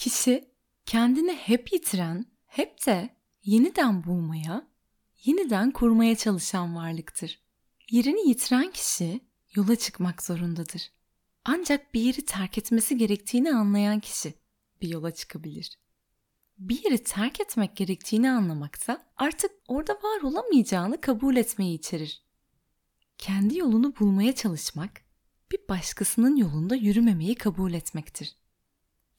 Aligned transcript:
Kişi 0.00 0.48
kendini 0.86 1.32
hep 1.32 1.72
yitiren, 1.72 2.26
hep 2.46 2.86
de 2.86 3.16
yeniden 3.44 4.04
bulmaya, 4.04 4.68
yeniden 5.24 5.70
kurmaya 5.70 6.16
çalışan 6.16 6.76
varlıktır. 6.76 7.40
Yerini 7.90 8.28
yitiren 8.28 8.70
kişi 8.70 9.20
yola 9.54 9.76
çıkmak 9.76 10.22
zorundadır. 10.22 10.92
Ancak 11.44 11.94
bir 11.94 12.00
yeri 12.00 12.24
terk 12.24 12.58
etmesi 12.58 12.96
gerektiğini 12.96 13.52
anlayan 13.52 14.00
kişi 14.00 14.34
bir 14.82 14.88
yola 14.88 15.10
çıkabilir. 15.10 15.78
Bir 16.58 16.84
yeri 16.84 17.04
terk 17.04 17.40
etmek 17.40 17.76
gerektiğini 17.76 18.30
anlamaksa 18.30 19.06
artık 19.16 19.50
orada 19.68 19.92
var 19.92 20.22
olamayacağını 20.22 21.00
kabul 21.00 21.36
etmeyi 21.36 21.78
içerir. 21.78 22.22
Kendi 23.18 23.58
yolunu 23.58 23.96
bulmaya 23.96 24.34
çalışmak 24.34 24.90
bir 25.52 25.68
başkasının 25.68 26.36
yolunda 26.36 26.76
yürümemeyi 26.76 27.34
kabul 27.34 27.72
etmektir. 27.72 28.39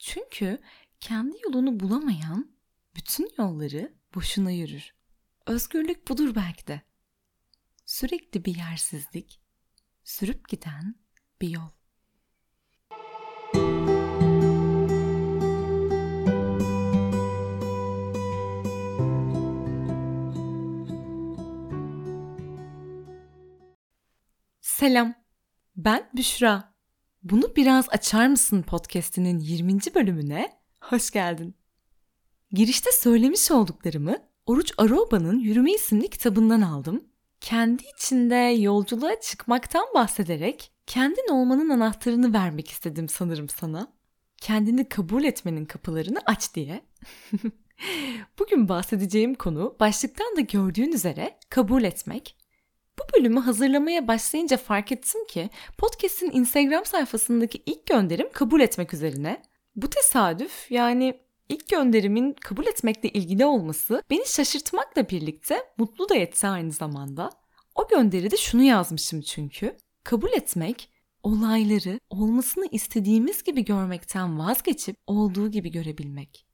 Çünkü 0.02 0.58
kendi 1.00 1.36
yolunu 1.44 1.80
bulamayan 1.80 2.56
bütün 2.96 3.30
yolları 3.38 3.94
boşuna 4.14 4.50
yürür. 4.50 4.94
Özgürlük 5.46 6.08
budur 6.08 6.34
belki 6.34 6.66
de. 6.66 6.80
Sürekli 7.86 8.44
bir 8.44 8.56
yersizlik, 8.56 9.40
sürüp 10.04 10.48
giden 10.48 10.94
bir 11.40 11.48
yol. 11.48 11.68
Selam. 24.60 25.14
Ben 25.76 26.10
Büşra. 26.14 26.71
Bunu 27.22 27.56
biraz 27.56 27.88
açar 27.88 28.26
mısın 28.26 28.62
podcast'inin 28.62 29.38
20. 29.38 29.78
bölümüne 29.94 30.52
hoş 30.80 31.10
geldin. 31.10 31.54
Girişte 32.52 32.90
söylemiş 32.92 33.50
olduklarımı 33.50 34.16
Oruç 34.46 34.72
Aroba'nın 34.78 35.38
Yürüme 35.38 35.72
isimli 35.72 36.10
kitabından 36.10 36.60
aldım. 36.60 37.04
Kendi 37.40 37.82
içinde 37.96 38.34
yolculuğa 38.34 39.20
çıkmaktan 39.20 39.86
bahsederek 39.94 40.72
kendin 40.86 41.32
olmanın 41.32 41.68
anahtarını 41.68 42.32
vermek 42.32 42.70
istedim 42.70 43.08
sanırım 43.08 43.48
sana. 43.48 43.92
Kendini 44.36 44.88
kabul 44.88 45.24
etmenin 45.24 45.64
kapılarını 45.64 46.18
aç 46.26 46.54
diye. 46.54 46.82
Bugün 48.38 48.68
bahsedeceğim 48.68 49.34
konu 49.34 49.76
başlıktan 49.80 50.36
da 50.36 50.40
gördüğün 50.40 50.92
üzere 50.92 51.38
kabul 51.50 51.82
etmek 51.84 52.36
bu 53.02 53.18
bölümü 53.18 53.40
hazırlamaya 53.40 54.08
başlayınca 54.08 54.56
fark 54.56 54.92
ettim 54.92 55.26
ki 55.26 55.50
podcast'in 55.78 56.30
Instagram 56.30 56.84
sayfasındaki 56.84 57.62
ilk 57.66 57.86
gönderim 57.86 58.28
kabul 58.32 58.60
etmek 58.60 58.94
üzerine. 58.94 59.42
Bu 59.76 59.90
tesadüf 59.90 60.70
yani 60.70 61.20
ilk 61.48 61.68
gönderimin 61.68 62.32
kabul 62.32 62.66
etmekle 62.66 63.08
ilgili 63.08 63.44
olması 63.44 64.02
beni 64.10 64.26
şaşırtmakla 64.26 65.08
birlikte 65.08 65.62
mutlu 65.78 66.08
da 66.08 66.14
etti 66.14 66.46
aynı 66.46 66.72
zamanda. 66.72 67.30
O 67.74 67.88
gönderide 67.88 68.36
şunu 68.36 68.62
yazmışım 68.62 69.20
çünkü. 69.20 69.76
Kabul 70.04 70.30
etmek 70.32 70.88
olayları 71.22 72.00
olmasını 72.10 72.66
istediğimiz 72.70 73.42
gibi 73.42 73.64
görmekten 73.64 74.38
vazgeçip 74.38 74.96
olduğu 75.06 75.50
gibi 75.50 75.70
görebilmek. 75.70 76.46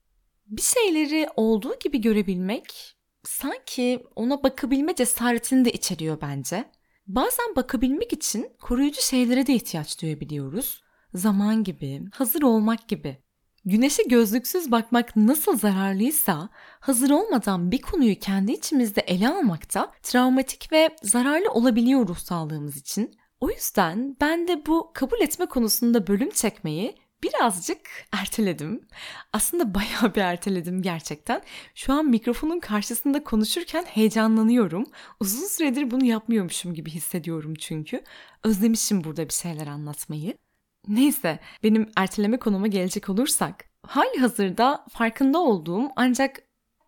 Bir 0.46 0.62
şeyleri 0.62 1.28
olduğu 1.36 1.78
gibi 1.78 2.00
görebilmek 2.00 2.97
sanki 3.28 4.06
ona 4.16 4.42
bakabilme 4.42 4.94
cesaretini 4.94 5.64
de 5.64 5.72
içeriyor 5.72 6.20
bence. 6.20 6.64
Bazen 7.06 7.56
bakabilmek 7.56 8.12
için 8.12 8.52
koruyucu 8.60 9.02
şeylere 9.02 9.46
de 9.46 9.54
ihtiyaç 9.54 10.02
duyabiliyoruz. 10.02 10.82
Zaman 11.14 11.64
gibi, 11.64 12.02
hazır 12.12 12.42
olmak 12.42 12.88
gibi. 12.88 13.18
Güneşe 13.64 14.02
gözlüksüz 14.02 14.70
bakmak 14.70 15.16
nasıl 15.16 15.58
zararlıysa, 15.58 16.48
hazır 16.80 17.10
olmadan 17.10 17.70
bir 17.70 17.82
konuyu 17.82 18.18
kendi 18.18 18.52
içimizde 18.52 19.00
ele 19.00 19.28
almakta 19.28 19.92
travmatik 20.02 20.72
ve 20.72 20.96
zararlı 21.02 21.50
olabiliyor 21.50 22.08
ruh 22.08 22.18
sağlığımız 22.18 22.77
için. 22.77 23.14
O 23.40 23.50
yüzden 23.50 24.17
ben 24.20 24.48
de 24.48 24.67
bu 24.67 24.90
kabul 24.94 25.20
etme 25.20 25.46
konusunda 25.46 26.06
bölüm 26.06 26.30
çekmeyi 26.30 26.96
birazcık 27.23 27.80
erteledim. 28.12 28.89
Aslında 29.33 29.74
bayağı 29.74 30.14
bir 30.14 30.20
erteledim 30.20 30.83
gerçekten. 30.83 31.42
Şu 31.74 31.92
an 31.92 32.06
mikrofonun 32.06 32.61
karşısında 32.61 33.24
konuşurken 33.24 33.84
heyecanlanıyorum. 33.84 34.84
Uzun 35.20 35.46
süredir 35.46 35.90
bunu 35.90 36.05
yapmıyormuşum 36.05 36.74
gibi 36.74 36.90
hissediyorum 36.90 37.55
çünkü. 37.55 38.05
Özlemişim 38.45 39.05
burada 39.05 39.29
bir 39.29 39.34
şeyler 39.34 39.67
anlatmayı. 39.67 40.34
Neyse 40.89 41.39
benim 41.62 41.90
erteleme 41.96 42.39
konuma 42.39 42.67
gelecek 42.67 43.08
olursak. 43.08 43.64
Hali 43.86 44.18
hazırda 44.18 44.85
farkında 44.90 45.39
olduğum 45.39 45.89
ancak 45.96 46.42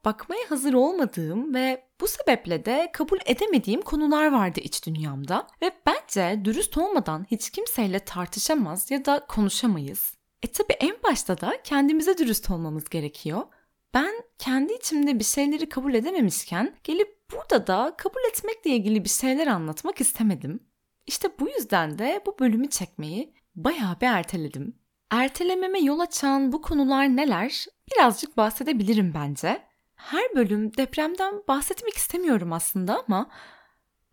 bakmaya 0.05 0.51
hazır 0.51 0.75
olmadığım 0.75 1.55
ve 1.55 1.85
bu 2.01 2.09
sebeple 2.09 2.65
de 2.65 2.91
kabul 2.93 3.19
edemediğim 3.27 3.83
konular 3.83 4.33
vardı 4.33 4.61
iç 4.61 4.87
dünyamda 4.87 5.47
ve 5.63 5.73
bence 5.87 6.41
dürüst 6.45 6.79
olmadan 6.79 7.27
hiç 7.31 7.51
kimseyle 7.51 7.99
tartışamaz 7.99 8.91
ya 8.91 9.05
da 9.05 9.27
konuşamayız. 9.29 10.20
E 10.43 10.47
tabi 10.47 10.73
en 10.73 10.97
başta 11.05 11.41
da 11.41 11.63
kendimize 11.65 12.19
dürüst 12.19 12.51
olmamız 12.51 12.89
gerekiyor. 12.89 13.43
Ben 13.95 14.15
kendi 14.39 14.73
içimde 14.73 15.19
bir 15.19 15.25
şeyleri 15.25 15.69
kabul 15.69 15.95
edememişken 15.95 16.77
gelip 16.85 17.19
burada 17.33 17.67
da 17.67 17.95
kabul 17.99 18.21
etmekle 18.31 18.71
ilgili 18.71 19.05
bir 19.05 19.09
şeyler 19.09 19.47
anlatmak 19.47 20.01
istemedim. 20.01 20.61
İşte 21.07 21.29
bu 21.41 21.49
yüzden 21.49 21.99
de 21.99 22.23
bu 22.27 22.39
bölümü 22.39 22.71
çekmeyi 22.71 23.35
bayağı 23.55 24.01
bir 24.01 24.07
erteledim. 24.07 24.77
Ertelememe 25.11 25.81
yol 25.81 26.01
açan 26.01 26.53
bu 26.53 26.63
konular 26.63 27.17
neler? 27.17 27.67
Birazcık 27.91 28.37
bahsedebilirim 28.37 29.15
bence. 29.15 29.63
Her 29.95 30.35
bölüm 30.35 30.77
depremden 30.77 31.43
bahsetmek 31.49 31.97
istemiyorum 31.97 32.53
aslında 32.53 33.05
ama 33.09 33.31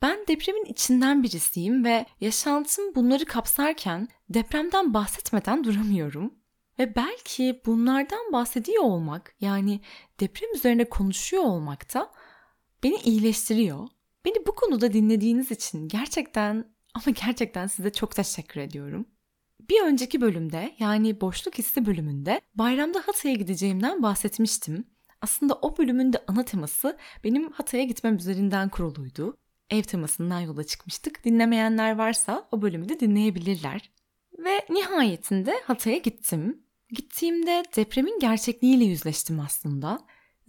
ben 0.02 0.20
depremin 0.28 0.66
içinden 0.66 1.24
birisiyim 1.24 1.86
ve 1.86 2.06
yaşantım 2.22 2.96
bunları 2.96 3.26
kapsarken 3.26 4.08
depremden 4.30 4.94
bahsetmeden 4.94 5.64
duramıyorum. 5.64 6.34
Ve 6.80 6.96
belki 6.96 7.62
bunlardan 7.66 8.34
bahsediyor 8.34 8.84
olmak 8.84 9.36
yani 9.42 9.82
deprem 10.20 10.54
üzerine 10.56 10.90
konuşuyor 10.90 11.44
olmak 11.44 11.94
da 11.94 12.12
beni 12.84 12.96
iyileştiriyor. 12.96 13.88
Beni 14.26 14.46
bu 14.48 14.56
konuda 14.56 14.94
dinlediğiniz 14.94 15.52
için 15.52 15.88
gerçekten 15.88 16.66
ama 16.94 17.16
gerçekten 17.26 17.68
size 17.68 17.92
çok 17.92 18.16
teşekkür 18.16 18.62
ediyorum. 18.62 19.06
Bir 19.70 19.82
önceki 19.82 20.22
bölümde 20.22 20.76
yani 20.80 21.22
boşluk 21.22 21.58
hissi 21.58 21.86
bölümünde 21.86 22.42
bayramda 22.56 23.00
Hatay'a 23.00 23.36
gideceğimden 23.36 24.04
bahsetmiştim. 24.04 24.88
Aslında 25.22 25.54
o 25.54 25.78
bölümün 25.78 26.14
de 26.14 26.24
ana 26.28 26.46
teması 26.46 26.98
benim 27.24 27.52
Hatay'a 27.52 27.84
gitmem 27.84 28.16
üzerinden 28.16 28.70
kuruluydu 28.70 29.38
ev 29.70 29.84
temasından 29.84 30.40
yola 30.40 30.64
çıkmıştık. 30.64 31.24
Dinlemeyenler 31.24 31.98
varsa 31.98 32.48
o 32.52 32.62
bölümü 32.62 32.90
de 32.90 33.00
dinleyebilirler. 33.00 33.92
Ve 34.38 34.66
nihayetinde 34.70 35.62
Hatay'a 35.66 35.98
gittim. 35.98 36.64
Gittiğimde 36.90 37.64
depremin 37.76 38.20
gerçekliğiyle 38.20 38.84
yüzleştim 38.84 39.40
aslında. 39.40 40.00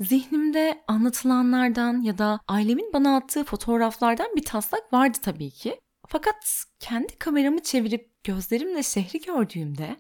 Zihnimde 0.01 0.85
anlatılanlardan 0.89 2.03
ya 2.03 2.19
da 2.19 2.41
ailemin 2.49 2.93
bana 2.93 3.17
attığı 3.17 3.45
fotoğraflardan 3.45 4.37
bir 4.37 4.45
taslak 4.45 4.93
vardı 4.93 5.19
tabii 5.23 5.51
ki. 5.51 5.81
Fakat 6.09 6.65
kendi 6.79 7.19
kameramı 7.19 7.63
çevirip 7.63 8.25
gözlerimle 8.25 8.83
şehri 8.83 9.21
gördüğümde 9.21 9.97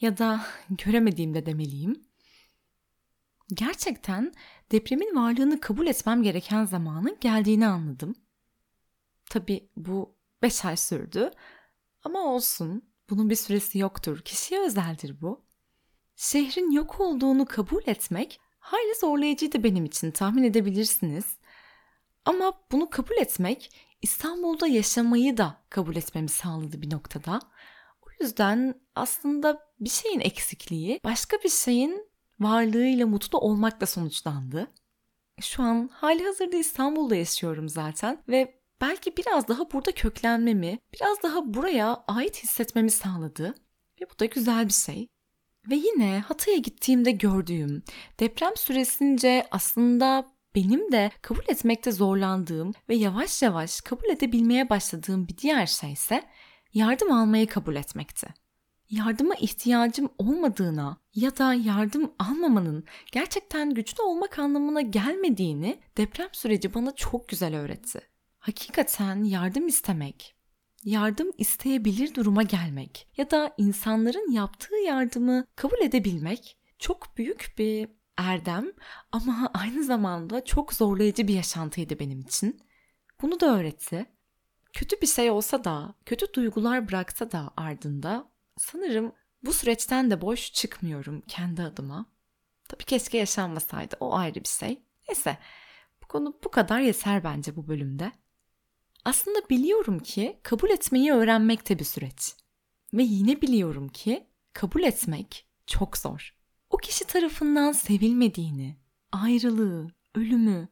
ya 0.00 0.18
da 0.18 0.40
göremediğimde 0.70 1.46
demeliyim. 1.46 2.04
Gerçekten 3.54 4.32
depremin 4.72 5.16
varlığını 5.16 5.60
kabul 5.60 5.86
etmem 5.86 6.22
gereken 6.22 6.64
zamanın 6.64 7.16
geldiğini 7.20 7.66
anladım. 7.66 8.14
Tabi 9.30 9.70
bu 9.76 10.16
5 10.42 10.64
ay 10.64 10.76
sürdü 10.76 11.30
ama 12.04 12.20
olsun 12.20 12.82
bunun 13.10 13.30
bir 13.30 13.36
süresi 13.36 13.78
yoktur. 13.78 14.20
Kişiye 14.20 14.60
özeldir 14.60 15.20
bu. 15.20 15.44
Şehrin 16.16 16.70
yok 16.70 17.00
olduğunu 17.00 17.46
kabul 17.46 17.82
etmek 17.86 18.40
hayli 18.58 18.94
zorlayıcıydı 19.00 19.64
benim 19.64 19.84
için 19.84 20.10
tahmin 20.10 20.42
edebilirsiniz. 20.42 21.24
Ama 22.24 22.52
bunu 22.72 22.90
kabul 22.90 23.16
etmek 23.16 23.70
İstanbul'da 24.02 24.66
yaşamayı 24.66 25.36
da 25.36 25.62
kabul 25.70 25.96
etmemi 25.96 26.28
sağladı 26.28 26.82
bir 26.82 26.90
noktada. 26.90 27.40
O 28.02 28.06
yüzden 28.20 28.80
aslında 28.94 29.70
bir 29.80 29.88
şeyin 29.90 30.20
eksikliği 30.20 31.00
başka 31.04 31.36
bir 31.44 31.48
şeyin 31.48 32.09
varlığıyla 32.40 33.06
mutlu 33.06 33.38
olmakla 33.38 33.86
sonuçlandı. 33.86 34.66
Şu 35.40 35.62
an 35.62 35.90
hali 35.92 36.24
hazırda 36.24 36.56
İstanbul'da 36.56 37.16
yaşıyorum 37.16 37.68
zaten 37.68 38.22
ve 38.28 38.60
belki 38.80 39.16
biraz 39.16 39.48
daha 39.48 39.72
burada 39.72 39.92
köklenmemi, 39.92 40.78
biraz 40.94 41.22
daha 41.22 41.54
buraya 41.54 42.04
ait 42.08 42.42
hissetmemi 42.42 42.90
sağladı. 42.90 43.54
Ve 44.00 44.04
bu 44.14 44.18
da 44.18 44.24
güzel 44.24 44.66
bir 44.66 44.72
şey. 44.72 45.08
Ve 45.70 45.74
yine 45.74 46.18
Hatay'a 46.20 46.58
gittiğimde 46.58 47.10
gördüğüm, 47.10 47.82
deprem 48.20 48.56
süresince 48.56 49.46
aslında 49.50 50.26
benim 50.54 50.92
de 50.92 51.10
kabul 51.22 51.42
etmekte 51.48 51.92
zorlandığım 51.92 52.72
ve 52.88 52.94
yavaş 52.94 53.42
yavaş 53.42 53.80
kabul 53.80 54.08
edebilmeye 54.08 54.70
başladığım 54.70 55.28
bir 55.28 55.36
diğer 55.38 55.66
şey 55.66 55.92
ise 55.92 56.22
yardım 56.74 57.12
almayı 57.12 57.46
kabul 57.46 57.76
etmekti. 57.76 58.28
Yardıma 58.90 59.34
ihtiyacım 59.34 60.08
olmadığına 60.18 60.96
ya 61.14 61.38
da 61.38 61.54
yardım 61.54 62.12
almamanın 62.18 62.84
gerçekten 63.12 63.74
güçlü 63.74 64.02
olmak 64.02 64.38
anlamına 64.38 64.80
gelmediğini 64.80 65.80
deprem 65.96 66.28
süreci 66.32 66.74
bana 66.74 66.94
çok 66.94 67.28
güzel 67.28 67.56
öğretti. 67.56 68.00
Hakikaten 68.38 69.24
yardım 69.24 69.68
istemek, 69.68 70.36
yardım 70.84 71.30
isteyebilir 71.38 72.14
duruma 72.14 72.42
gelmek 72.42 73.08
ya 73.16 73.30
da 73.30 73.54
insanların 73.58 74.32
yaptığı 74.32 74.76
yardımı 74.76 75.44
kabul 75.56 75.78
edebilmek 75.80 76.58
çok 76.78 77.16
büyük 77.16 77.54
bir 77.58 77.88
erdem 78.18 78.72
ama 79.12 79.50
aynı 79.54 79.84
zamanda 79.84 80.44
çok 80.44 80.72
zorlayıcı 80.72 81.28
bir 81.28 81.34
yaşantıydı 81.34 81.98
benim 81.98 82.20
için. 82.20 82.60
Bunu 83.22 83.40
da 83.40 83.56
öğretti. 83.58 84.06
Kötü 84.72 85.00
bir 85.00 85.06
şey 85.06 85.30
olsa 85.30 85.64
da, 85.64 85.94
kötü 86.06 86.34
duygular 86.34 86.88
bıraksa 86.88 87.32
da 87.32 87.50
ardında 87.56 88.30
sanırım 88.60 89.12
bu 89.42 89.52
süreçten 89.52 90.10
de 90.10 90.20
boş 90.20 90.52
çıkmıyorum 90.52 91.20
kendi 91.20 91.62
adıma. 91.62 92.06
Tabii 92.68 92.84
keşke 92.84 93.18
yaşanmasaydı 93.18 93.96
o 94.00 94.14
ayrı 94.14 94.34
bir 94.34 94.48
şey. 94.48 94.82
Neyse 95.08 95.38
bu 96.02 96.06
konu 96.08 96.38
bu 96.44 96.50
kadar 96.50 96.80
yeter 96.80 97.24
bence 97.24 97.56
bu 97.56 97.68
bölümde. 97.68 98.12
Aslında 99.04 99.48
biliyorum 99.50 99.98
ki 99.98 100.40
kabul 100.42 100.70
etmeyi 100.70 101.12
öğrenmek 101.12 101.68
de 101.68 101.78
bir 101.78 101.84
süreç. 101.84 102.34
Ve 102.94 103.02
yine 103.02 103.42
biliyorum 103.42 103.88
ki 103.88 104.26
kabul 104.52 104.82
etmek 104.82 105.46
çok 105.66 105.98
zor. 105.98 106.36
O 106.70 106.76
kişi 106.76 107.04
tarafından 107.04 107.72
sevilmediğini, 107.72 108.76
ayrılığı, 109.12 109.94
ölümü, 110.14 110.68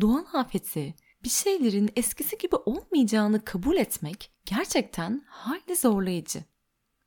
doğal 0.00 0.24
afeti, 0.32 0.94
bir 1.24 1.28
şeylerin 1.28 1.90
eskisi 1.96 2.38
gibi 2.38 2.56
olmayacağını 2.56 3.44
kabul 3.44 3.76
etmek 3.76 4.32
gerçekten 4.44 5.22
hayli 5.26 5.76
zorlayıcı. 5.76 6.44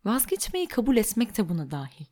Vazgeçmeyi 0.06 0.68
kabul 0.68 0.98
etmek 0.98 1.38
de 1.38 1.50
buna 1.50 1.72
dahil. 1.72 2.06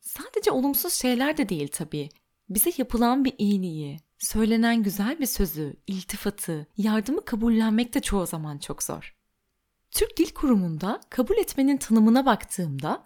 Sadece 0.00 0.50
olumsuz 0.50 0.92
şeyler 0.92 1.36
de 1.36 1.48
değil 1.48 1.68
tabii. 1.72 2.08
Bize 2.48 2.72
yapılan 2.76 3.24
bir 3.24 3.34
iyiliği, 3.38 3.98
söylenen 4.18 4.82
güzel 4.82 5.18
bir 5.18 5.26
sözü, 5.26 5.76
iltifatı, 5.86 6.66
yardımı 6.76 7.24
kabullenmek 7.24 7.94
de 7.94 8.00
çoğu 8.00 8.26
zaman 8.26 8.58
çok 8.58 8.82
zor. 8.82 9.16
Türk 9.90 10.16
Dil 10.16 10.30
Kurumu'nda 10.34 11.00
kabul 11.10 11.36
etmenin 11.36 11.76
tanımına 11.76 12.26
baktığımda 12.26 13.04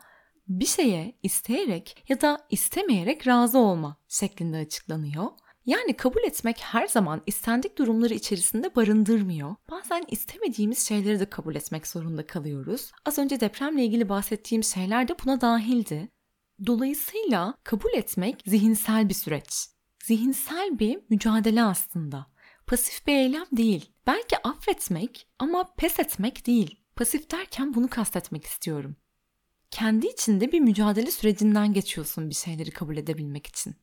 bir 0.48 0.66
şeye 0.66 1.18
isteyerek 1.22 2.04
ya 2.08 2.20
da 2.20 2.46
istemeyerek 2.50 3.26
razı 3.26 3.58
olma 3.58 3.96
şeklinde 4.08 4.56
açıklanıyor. 4.56 5.26
Yani 5.70 5.96
kabul 5.96 6.22
etmek 6.22 6.60
her 6.60 6.86
zaman 6.86 7.22
istendik 7.26 7.78
durumları 7.78 8.14
içerisinde 8.14 8.76
barındırmıyor. 8.76 9.56
Bazen 9.70 10.04
istemediğimiz 10.08 10.88
şeyleri 10.88 11.20
de 11.20 11.30
kabul 11.30 11.54
etmek 11.54 11.86
zorunda 11.86 12.26
kalıyoruz. 12.26 12.92
Az 13.04 13.18
önce 13.18 13.40
depremle 13.40 13.84
ilgili 13.84 14.08
bahsettiğim 14.08 14.64
şeyler 14.64 15.08
de 15.08 15.14
buna 15.24 15.40
dahildi. 15.40 16.08
Dolayısıyla 16.66 17.54
kabul 17.64 17.90
etmek 17.94 18.42
zihinsel 18.46 19.08
bir 19.08 19.14
süreç. 19.14 19.68
Zihinsel 20.04 20.78
bir 20.78 20.98
mücadele 21.10 21.62
aslında. 21.62 22.26
Pasif 22.66 23.06
bir 23.06 23.14
eylem 23.14 23.46
değil. 23.52 23.92
Belki 24.06 24.36
affetmek 24.44 25.28
ama 25.38 25.74
pes 25.76 25.98
etmek 26.00 26.46
değil. 26.46 26.80
Pasif 26.96 27.30
derken 27.30 27.74
bunu 27.74 27.88
kastetmek 27.88 28.44
istiyorum. 28.44 28.96
Kendi 29.70 30.06
içinde 30.06 30.52
bir 30.52 30.60
mücadele 30.60 31.10
sürecinden 31.10 31.72
geçiyorsun 31.72 32.30
bir 32.30 32.34
şeyleri 32.34 32.70
kabul 32.70 32.96
edebilmek 32.96 33.46
için. 33.46 33.76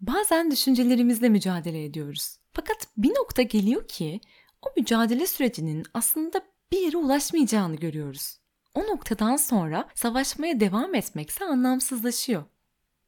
Bazen 0.00 0.50
düşüncelerimizle 0.50 1.28
mücadele 1.28 1.84
ediyoruz. 1.84 2.38
Fakat 2.52 2.88
bir 2.96 3.10
nokta 3.10 3.42
geliyor 3.42 3.88
ki 3.88 4.20
o 4.62 4.68
mücadele 4.76 5.26
sürecinin 5.26 5.86
aslında 5.94 6.40
bir 6.72 6.80
yere 6.80 6.96
ulaşmayacağını 6.96 7.76
görüyoruz. 7.76 8.38
O 8.74 8.80
noktadan 8.80 9.36
sonra 9.36 9.88
savaşmaya 9.94 10.60
devam 10.60 10.94
etmekse 10.94 11.44
anlamsızlaşıyor. 11.44 12.44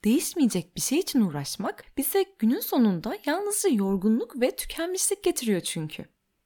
Değişmeyecek 0.04 0.76
bir 0.76 0.80
şey 0.80 0.98
için 0.98 1.20
uğraşmak 1.20 1.84
bize 1.96 2.24
günün 2.38 2.60
sonunda 2.60 3.18
yalnızca 3.26 3.70
yorgunluk 3.70 4.40
ve 4.40 4.56
tükenmişlik 4.56 5.22
getiriyor 5.24 5.60
çünkü. 5.60 6.04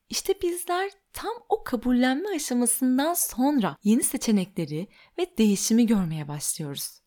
İşte 0.09 0.35
bizler 0.43 0.91
tam 1.13 1.33
o 1.49 1.65
kabullenme 1.65 2.29
aşamasından 2.29 3.15
sonra 3.15 3.77
yeni 3.85 4.03
seçenekleri 4.03 4.89
ve 5.19 5.39
değişimi 5.39 5.87
görmeye 5.87 6.29
başlıyoruz. 6.29 7.01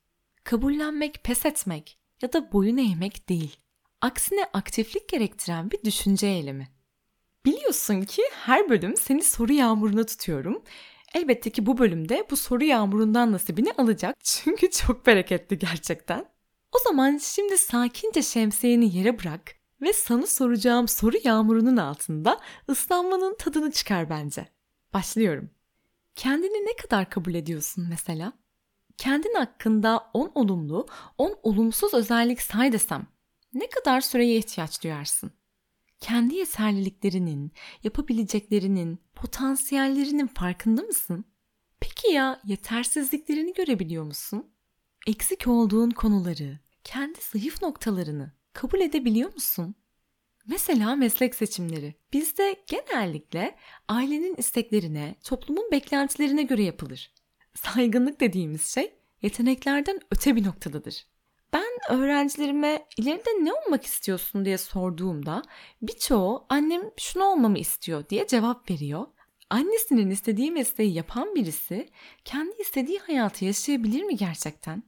Kabullenmek, 0.44 1.24
pes 1.24 1.46
etmek 1.46 2.00
ya 2.26 2.34
da 2.34 2.52
boyun 2.52 2.78
eğmek 2.78 3.30
değil. 3.30 3.58
Aksine 4.02 4.46
aktiflik 4.54 5.10
gerektiren 5.10 5.72
bir 5.72 5.84
düşünce 5.84 6.28
eylemi. 6.28 6.68
Biliyorsun 7.46 8.02
ki 8.02 8.22
her 8.32 8.70
bölüm 8.70 8.98
seni 8.98 9.24
soru 9.24 9.54
yağmuruna 9.54 10.06
tutuyorum. 10.06 10.64
Elbette 11.14 11.50
ki 11.50 11.66
bu 11.66 11.78
bölümde 11.78 12.28
bu 12.32 12.36
soru 12.36 12.64
yağmurundan 12.64 13.32
nasibini 13.32 13.72
alacak 13.72 14.16
çünkü 14.24 14.72
çok 14.72 15.06
bereketli 15.06 15.60
gerçekten. 15.60 16.26
O 16.76 16.78
zaman 16.88 17.18
şimdi 17.18 17.58
sakince 17.58 18.22
şemsiyeni 18.22 18.98
yere 18.98 19.20
bırak 19.20 19.56
ve 19.82 19.94
sana 19.94 20.28
soracağım 20.28 20.88
soru 20.88 21.18
yağmurunun 21.24 21.78
altında 21.78 22.40
ıslanmanın 22.70 23.36
tadını 23.40 23.72
çıkar 23.72 24.10
bence. 24.10 24.48
Başlıyorum. 24.94 25.50
Kendini 26.16 26.66
ne 26.66 26.76
kadar 26.76 27.10
kabul 27.10 27.34
ediyorsun 27.34 27.88
mesela? 27.90 28.34
Kendin 28.98 29.34
hakkında 29.34 30.10
10 30.14 30.32
olumlu, 30.36 30.88
10 31.18 31.40
olumsuz 31.44 31.94
özellik 31.94 32.42
say 32.42 32.72
desem 32.72 33.08
ne 33.54 33.70
kadar 33.70 34.02
süreye 34.02 34.38
ihtiyaç 34.38 34.84
duyarsın? 34.84 35.32
Kendi 36.00 36.36
yeterliliklerinin, 36.36 37.52
yapabileceklerinin, 37.84 39.00
potansiyellerinin 39.16 40.28
farkında 40.28 40.82
mısın? 40.82 41.26
Peki 41.80 42.12
ya 42.12 42.42
yetersizliklerini 42.46 43.54
görebiliyor 43.54 44.04
musun? 44.04 44.52
Eksik 45.08 45.48
olduğun 45.48 45.90
konuları, 45.90 46.60
kendi 46.84 47.20
zayıf 47.22 47.62
noktalarını 47.62 48.32
kabul 48.54 48.80
edebiliyor 48.80 49.34
musun? 49.34 49.76
Mesela 50.48 50.96
meslek 50.96 51.36
seçimleri. 51.36 51.96
Bizde 52.14 52.56
genellikle 52.68 53.56
ailenin 53.88 54.36
isteklerine, 54.36 55.16
toplumun 55.24 55.72
beklentilerine 55.72 56.44
göre 56.44 56.64
yapılır. 56.64 57.14
Saygınlık 57.56 58.20
dediğimiz 58.20 58.74
şey 58.74 58.96
yeteneklerden 59.22 60.00
öte 60.12 60.36
bir 60.36 60.46
noktadadır. 60.46 61.06
Ben 61.54 61.96
öğrencilerime 61.96 62.86
ileride 62.98 63.30
ne 63.30 63.54
olmak 63.54 63.86
istiyorsun 63.86 64.46
diye 64.46 64.58
sorduğumda 64.58 65.42
birçoğu 65.82 66.46
annem 66.50 66.82
şunu 66.98 67.24
olmamı 67.24 67.58
istiyor 67.60 68.10
diye 68.10 68.28
cevap 68.28 68.72
veriyor. 68.72 69.08
Annesinin 69.50 70.10
istediği 70.10 70.52
mesleği 70.52 70.94
yapan 70.94 71.36
birisi 71.36 71.90
kendi 72.26 72.62
istediği 72.62 73.00
hayatı 73.00 73.46
yaşayabilir 73.46 74.04
mi 74.04 74.16
gerçekten? 74.16 74.84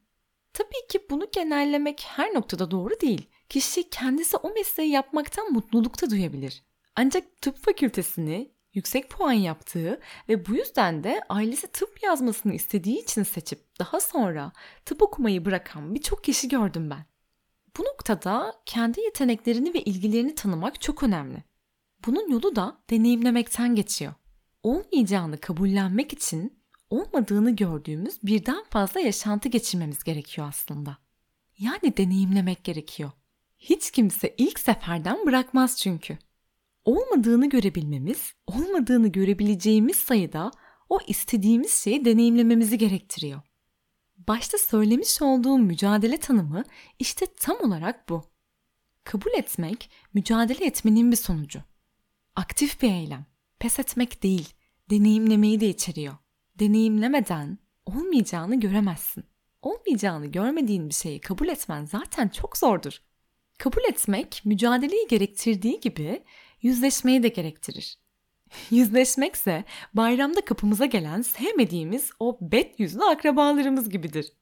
Tabii 0.54 0.88
ki 0.90 1.00
bunu 1.10 1.28
genellemek 1.32 2.02
her 2.08 2.34
noktada 2.34 2.72
doğru 2.72 3.00
değil. 3.02 3.30
Kişi 3.50 3.90
kendisi 3.90 4.38
o 4.38 4.54
mesleği 4.54 4.90
yapmaktan 4.90 5.54
mutlulukta 5.54 6.10
duyabilir. 6.10 6.64
Ancak 6.96 7.42
tıp 7.42 7.58
fakültesini 7.58 8.52
yüksek 8.78 9.10
puan 9.10 9.32
yaptığı 9.32 10.00
ve 10.30 10.46
bu 10.46 10.56
yüzden 10.56 11.04
de 11.04 11.22
ailesi 11.30 11.68
tıp 11.68 12.04
yazmasını 12.04 12.54
istediği 12.54 13.02
için 13.04 13.24
seçip 13.24 13.80
daha 13.80 14.00
sonra 14.00 14.52
tıp 14.86 15.02
okumayı 15.02 15.46
bırakan 15.46 15.96
birçok 15.96 16.24
kişi 16.24 16.48
gördüm 16.48 16.90
ben. 16.90 17.06
Bu 17.78 17.84
noktada 17.84 18.54
kendi 18.66 19.02
yeteneklerini 19.02 19.74
ve 19.74 19.82
ilgilerini 19.82 20.36
tanımak 20.36 20.82
çok 20.82 21.04
önemli. 21.04 21.44
Bunun 22.06 22.32
yolu 22.32 22.56
da 22.56 22.78
deneyimlemekten 22.90 23.76
geçiyor. 23.76 24.14
Olmayacağını 24.64 25.38
kabullenmek 25.38 26.14
için 26.14 26.60
olmadığını 26.90 27.56
gördüğümüz 27.56 28.24
birden 28.24 28.64
fazla 28.70 29.00
yaşantı 29.00 29.50
geçirmemiz 29.50 30.04
gerekiyor 30.04 30.48
aslında. 30.48 30.98
Yani 31.60 31.98
deneyimlemek 31.98 32.64
gerekiyor. 32.64 33.12
Hiç 33.60 33.92
kimse 33.92 34.36
ilk 34.38 34.60
seferden 34.60 35.26
bırakmaz 35.26 35.78
çünkü. 35.78 36.18
Olmadığını 36.88 37.50
görebilmemiz, 37.50 38.34
olmadığını 38.48 39.08
görebileceğimiz 39.08 39.96
sayıda 39.96 40.52
o 40.90 41.00
istediğimiz 41.08 41.74
şeyi 41.74 42.06
deneyimlememizi 42.06 42.78
gerektiriyor. 42.78 43.42
Başta 44.18 44.58
söylemiş 44.58 45.22
olduğum 45.22 45.58
mücadele 45.58 46.18
tanımı 46.18 46.64
işte 47.00 47.26
tam 47.40 47.58
olarak 47.62 48.10
bu. 48.10 48.24
Kabul 49.04 49.32
etmek, 49.38 49.90
mücadele 50.14 50.66
etmenin 50.66 51.12
bir 51.12 51.18
sonucu. 51.18 51.60
Aktif 52.36 52.82
bir 52.82 52.92
eylem. 52.92 53.26
Pes 53.60 53.80
etmek 53.80 54.24
değil, 54.24 54.50
deneyimlemeyi 54.90 55.60
de 55.60 55.70
içeriyor. 55.70 56.16
Deneyimlemeden 56.60 57.58
olmayacağını 57.86 58.60
göremezsin. 58.60 59.24
Olmayacağını 59.62 60.26
görmediğin 60.26 60.90
bir 60.90 60.94
şeyi 60.94 61.22
kabul 61.22 61.48
etmen 61.48 61.86
zaten 61.86 62.28
çok 62.28 62.58
zordur. 62.58 63.02
Kabul 63.58 63.82
etmek 63.90 64.42
mücadeleyi 64.46 65.08
gerektirdiği 65.08 65.80
gibi 65.80 66.24
yüzleşmeyi 66.68 67.24
de 67.24 67.28
gerektirir. 67.28 67.98
Yüzleşmekse 68.72 69.64
bayramda 69.94 70.46
kapımıza 70.46 70.86
gelen 70.86 71.22
sevmediğimiz 71.22 72.10
o 72.20 72.38
bet 72.42 72.80
yüzlü 72.80 73.04
akrabalarımız 73.04 73.90
gibidir. 73.90 74.34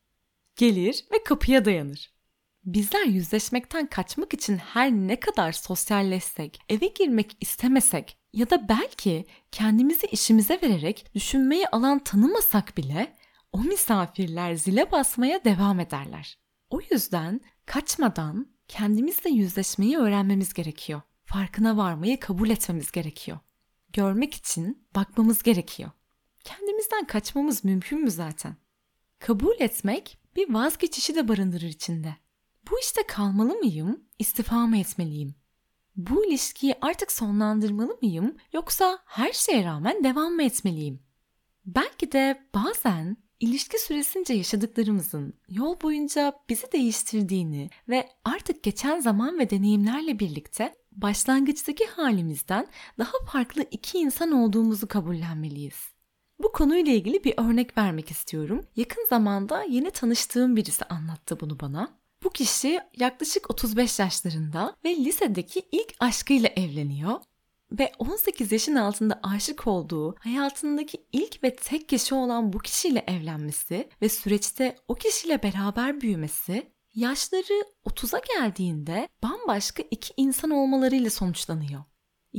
Gelir 0.55 1.05
ve 1.13 1.23
kapıya 1.23 1.65
dayanır. 1.65 2.15
Bizler 2.63 3.05
yüzleşmekten 3.05 3.87
kaçmak 3.87 4.33
için 4.33 4.57
her 4.57 4.91
ne 4.91 5.19
kadar 5.19 5.51
sosyalleşsek, 5.51 6.59
eve 6.69 6.87
girmek 6.87 7.37
istemesek 7.41 8.17
ya 8.33 8.49
da 8.49 8.69
belki 8.69 9.25
kendimizi 9.51 10.07
işimize 10.07 10.59
vererek 10.63 11.15
düşünmeyi 11.15 11.67
alan 11.67 11.99
tanımasak 11.99 12.77
bile 12.77 13.13
o 13.51 13.59
misafirler 13.59 14.53
zile 14.53 14.91
basmaya 14.91 15.43
devam 15.43 15.79
ederler. 15.79 16.37
O 16.69 16.79
yüzden 16.91 17.41
kaçmadan 17.65 18.47
kendimizle 18.67 19.29
yüzleşmeyi 19.29 19.97
öğrenmemiz 19.97 20.53
gerekiyor. 20.53 21.01
Farkına 21.25 21.77
varmayı 21.77 22.19
kabul 22.19 22.49
etmemiz 22.49 22.91
gerekiyor. 22.91 23.39
Görmek 23.93 24.33
için 24.33 24.87
bakmamız 24.95 25.43
gerekiyor. 25.43 25.91
Kendimizden 26.43 27.07
kaçmamız 27.07 27.63
mümkün 27.63 28.01
mü 28.03 28.11
zaten? 28.11 28.55
Kabul 29.19 29.55
etmek 29.59 30.17
bir 30.35 30.53
vazgeçişi 30.53 31.15
de 31.15 31.27
barındırır 31.27 31.67
içinde. 31.67 32.15
Bu 32.71 32.79
işte 32.79 33.01
kalmalı 33.07 33.55
mıyım, 33.55 34.03
istifa 34.19 34.67
mı 34.67 34.77
etmeliyim? 34.77 35.35
Bu 35.95 36.25
ilişkiyi 36.25 36.75
artık 36.81 37.11
sonlandırmalı 37.11 37.97
mıyım 38.01 38.37
yoksa 38.53 38.99
her 39.05 39.33
şeye 39.33 39.65
rağmen 39.65 40.03
devam 40.03 40.33
mı 40.33 40.43
etmeliyim? 40.43 40.99
Belki 41.65 42.11
de 42.11 42.47
bazen 42.55 43.17
ilişki 43.45 43.79
süresince 43.79 44.33
yaşadıklarımızın 44.33 45.33
yol 45.49 45.81
boyunca 45.81 46.33
bizi 46.49 46.71
değiştirdiğini 46.71 47.69
ve 47.89 48.09
artık 48.23 48.63
geçen 48.63 48.99
zaman 48.99 49.39
ve 49.39 49.49
deneyimlerle 49.49 50.19
birlikte 50.19 50.75
başlangıçtaki 50.91 51.85
halimizden 51.85 52.67
daha 52.99 53.11
farklı 53.31 53.65
iki 53.71 53.97
insan 53.97 54.31
olduğumuzu 54.31 54.87
kabullenmeliyiz. 54.87 55.75
Bu 56.39 56.51
konuyla 56.51 56.93
ilgili 56.93 57.23
bir 57.23 57.33
örnek 57.37 57.77
vermek 57.77 58.11
istiyorum. 58.11 58.65
Yakın 58.75 59.05
zamanda 59.09 59.63
yeni 59.63 59.91
tanıştığım 59.91 60.55
birisi 60.55 60.85
anlattı 60.85 61.39
bunu 61.39 61.59
bana. 61.59 61.99
Bu 62.23 62.29
kişi 62.29 62.79
yaklaşık 62.97 63.49
35 63.49 63.99
yaşlarında 63.99 64.75
ve 64.85 64.95
lisedeki 64.95 65.61
ilk 65.71 65.93
aşkıyla 65.99 66.49
evleniyor 66.49 67.19
ve 67.71 67.91
18 67.99 68.51
yaşın 68.51 68.75
altında 68.75 69.19
aşık 69.23 69.67
olduğu 69.67 70.15
hayatındaki 70.19 71.05
ilk 71.11 71.43
ve 71.43 71.55
tek 71.55 71.89
kişi 71.89 72.15
olan 72.15 72.53
bu 72.53 72.59
kişiyle 72.59 73.03
evlenmesi 73.07 73.89
ve 74.01 74.09
süreçte 74.09 74.75
o 74.87 74.95
kişiyle 74.95 75.43
beraber 75.43 76.01
büyümesi 76.01 76.71
yaşları 76.95 77.65
30'a 77.85 78.21
geldiğinde 78.37 79.07
bambaşka 79.23 79.83
iki 79.91 80.13
insan 80.17 80.51
olmalarıyla 80.51 81.09
sonuçlanıyor. 81.09 81.83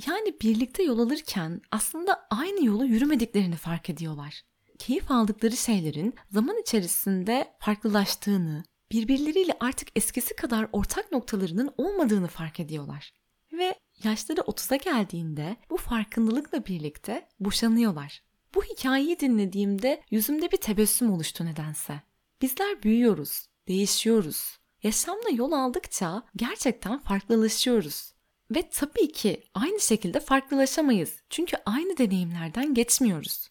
Yani 0.06 0.34
birlikte 0.42 0.82
yol 0.82 0.98
alırken 0.98 1.60
aslında 1.70 2.26
aynı 2.30 2.64
yolu 2.64 2.86
yürümediklerini 2.86 3.56
fark 3.56 3.90
ediyorlar. 3.90 4.42
Keyif 4.78 5.10
aldıkları 5.10 5.56
şeylerin 5.56 6.14
zaman 6.30 6.60
içerisinde 6.60 7.56
farklılaştığını, 7.60 8.64
birbirleriyle 8.92 9.56
artık 9.60 9.88
eskisi 9.96 10.36
kadar 10.36 10.68
ortak 10.72 11.12
noktalarının 11.12 11.74
olmadığını 11.78 12.28
fark 12.28 12.60
ediyorlar. 12.60 13.12
Ve 13.52 13.74
yaşları 14.04 14.40
30'a 14.40 14.76
geldiğinde 14.76 15.56
bu 15.70 15.76
farkındalıkla 15.76 16.66
birlikte 16.66 17.28
boşanıyorlar. 17.40 18.22
Bu 18.54 18.62
hikayeyi 18.62 19.20
dinlediğimde 19.20 20.02
yüzümde 20.10 20.52
bir 20.52 20.56
tebessüm 20.56 21.12
oluştu 21.12 21.44
nedense. 21.44 22.02
Bizler 22.42 22.82
büyüyoruz, 22.82 23.46
değişiyoruz. 23.68 24.58
Yaşamla 24.82 25.30
yol 25.32 25.52
aldıkça 25.52 26.22
gerçekten 26.36 26.98
farklılaşıyoruz. 26.98 28.12
Ve 28.50 28.70
tabii 28.70 29.12
ki 29.12 29.42
aynı 29.54 29.80
şekilde 29.80 30.20
farklılaşamayız. 30.20 31.16
Çünkü 31.30 31.56
aynı 31.66 31.98
deneyimlerden 31.98 32.74
geçmiyoruz. 32.74 33.50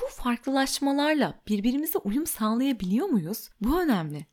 Bu 0.00 0.06
farklılaşmalarla 0.06 1.40
birbirimize 1.48 1.98
uyum 1.98 2.26
sağlayabiliyor 2.26 3.06
muyuz? 3.06 3.50
Bu 3.60 3.80
önemli. 3.80 4.26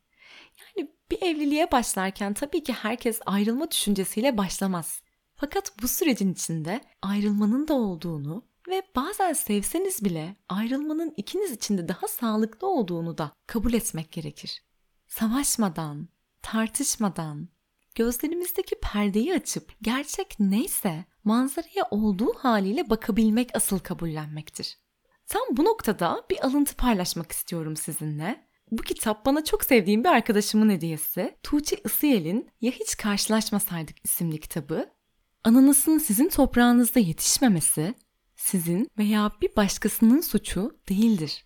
Yani 0.76 0.90
bir 1.10 1.22
evliliğe 1.22 1.70
başlarken 1.70 2.34
tabii 2.34 2.62
ki 2.62 2.72
herkes 2.72 3.20
ayrılma 3.26 3.70
düşüncesiyle 3.70 4.38
başlamaz. 4.38 5.02
Fakat 5.42 5.82
bu 5.82 5.88
sürecin 5.88 6.32
içinde 6.32 6.80
ayrılmanın 7.02 7.68
da 7.68 7.74
olduğunu 7.74 8.44
ve 8.68 8.82
bazen 8.96 9.32
sevseniz 9.32 10.04
bile 10.04 10.36
ayrılmanın 10.48 11.14
ikiniz 11.16 11.50
için 11.50 11.78
de 11.78 11.88
daha 11.88 12.08
sağlıklı 12.08 12.68
olduğunu 12.68 13.18
da 13.18 13.32
kabul 13.46 13.72
etmek 13.72 14.12
gerekir. 14.12 14.62
Savaşmadan, 15.08 16.08
tartışmadan, 16.42 17.48
gözlerimizdeki 17.94 18.80
perdeyi 18.80 19.34
açıp 19.34 19.72
gerçek 19.82 20.36
neyse 20.38 21.04
manzaraya 21.24 21.84
olduğu 21.90 22.32
haliyle 22.38 22.90
bakabilmek 22.90 23.56
asıl 23.56 23.78
kabullenmektir. 23.78 24.78
Tam 25.26 25.42
bu 25.50 25.64
noktada 25.64 26.26
bir 26.30 26.46
alıntı 26.46 26.76
paylaşmak 26.76 27.32
istiyorum 27.32 27.76
sizinle. 27.76 28.46
Bu 28.70 28.82
kitap 28.82 29.26
bana 29.26 29.44
çok 29.44 29.64
sevdiğim 29.64 30.04
bir 30.04 30.08
arkadaşımın 30.08 30.70
hediyesi. 30.70 31.36
Tuğçe 31.42 31.76
Isıyel'in 31.84 32.50
Ya 32.60 32.70
Hiç 32.70 32.96
Karşılaşmasaydık 32.96 33.96
isimli 34.04 34.40
kitabı. 34.40 35.01
Ananasın 35.44 35.98
sizin 35.98 36.28
toprağınızda 36.28 37.00
yetişmemesi, 37.00 37.94
sizin 38.36 38.88
veya 38.98 39.32
bir 39.42 39.56
başkasının 39.56 40.20
suçu 40.20 40.76
değildir. 40.88 41.44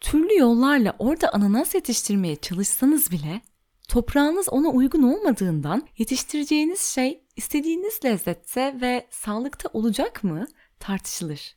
Türlü 0.00 0.38
yollarla 0.38 0.96
orada 0.98 1.32
ananas 1.32 1.74
yetiştirmeye 1.74 2.36
çalışsanız 2.36 3.10
bile 3.10 3.40
toprağınız 3.88 4.48
ona 4.48 4.68
uygun 4.68 5.02
olmadığından 5.02 5.88
yetiştireceğiniz 5.98 6.80
şey 6.80 7.24
istediğiniz 7.36 8.00
lezzette 8.04 8.80
ve 8.80 9.06
sağlıkta 9.10 9.68
olacak 9.72 10.24
mı 10.24 10.46
tartışılır. 10.80 11.56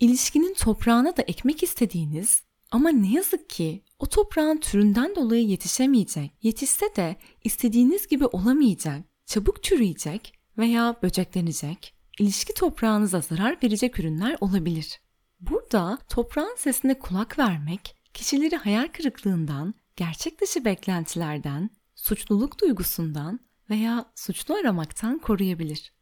İlişkinin 0.00 0.54
toprağına 0.54 1.16
da 1.16 1.22
ekmek 1.22 1.62
istediğiniz 1.62 2.42
ama 2.70 2.88
ne 2.88 3.12
yazık 3.12 3.50
ki 3.50 3.84
o 3.98 4.06
toprağın 4.06 4.56
türünden 4.56 5.16
dolayı 5.16 5.46
yetişemeyecek, 5.46 6.32
yetişse 6.42 6.96
de 6.96 7.16
istediğiniz 7.44 8.06
gibi 8.06 8.26
olamayacak, 8.26 9.02
çabuk 9.26 9.62
çürüyecek 9.62 10.35
veya 10.58 10.96
böceklenecek, 11.02 11.94
ilişki 12.18 12.54
toprağınıza 12.54 13.20
zarar 13.20 13.56
verecek 13.62 14.00
ürünler 14.00 14.36
olabilir. 14.40 15.00
Burada 15.40 15.98
toprağın 16.08 16.56
sesine 16.58 16.98
kulak 16.98 17.38
vermek, 17.38 17.96
kişileri 18.14 18.56
hayal 18.56 18.88
kırıklığından, 18.88 19.74
gerçek 19.96 20.40
dışı 20.40 20.64
beklentilerden, 20.64 21.70
suçluluk 21.94 22.60
duygusundan 22.60 23.40
veya 23.70 24.04
suçlu 24.14 24.54
aramaktan 24.54 25.18
koruyabilir. 25.18 25.92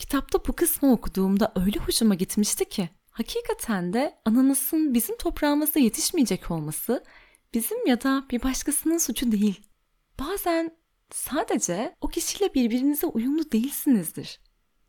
Kitapta 0.00 0.38
bu 0.48 0.52
kısmı 0.52 0.92
okuduğumda 0.92 1.52
öyle 1.56 1.78
hoşuma 1.78 2.14
gitmişti 2.14 2.64
ki, 2.68 2.88
hakikaten 3.10 3.92
de 3.92 4.18
ananasın 4.24 4.94
bizim 4.94 5.16
toprağımızda 5.16 5.78
yetişmeyecek 5.80 6.50
olması 6.50 7.04
bizim 7.54 7.86
ya 7.86 8.02
da 8.02 8.24
bir 8.30 8.42
başkasının 8.42 8.98
suçu 8.98 9.32
değil. 9.32 9.60
Bazen 10.20 10.76
sadece 11.12 11.96
o 12.00 12.08
kişiyle 12.08 12.54
birbirinize 12.54 13.06
uyumlu 13.06 13.52
değilsinizdir. 13.52 14.40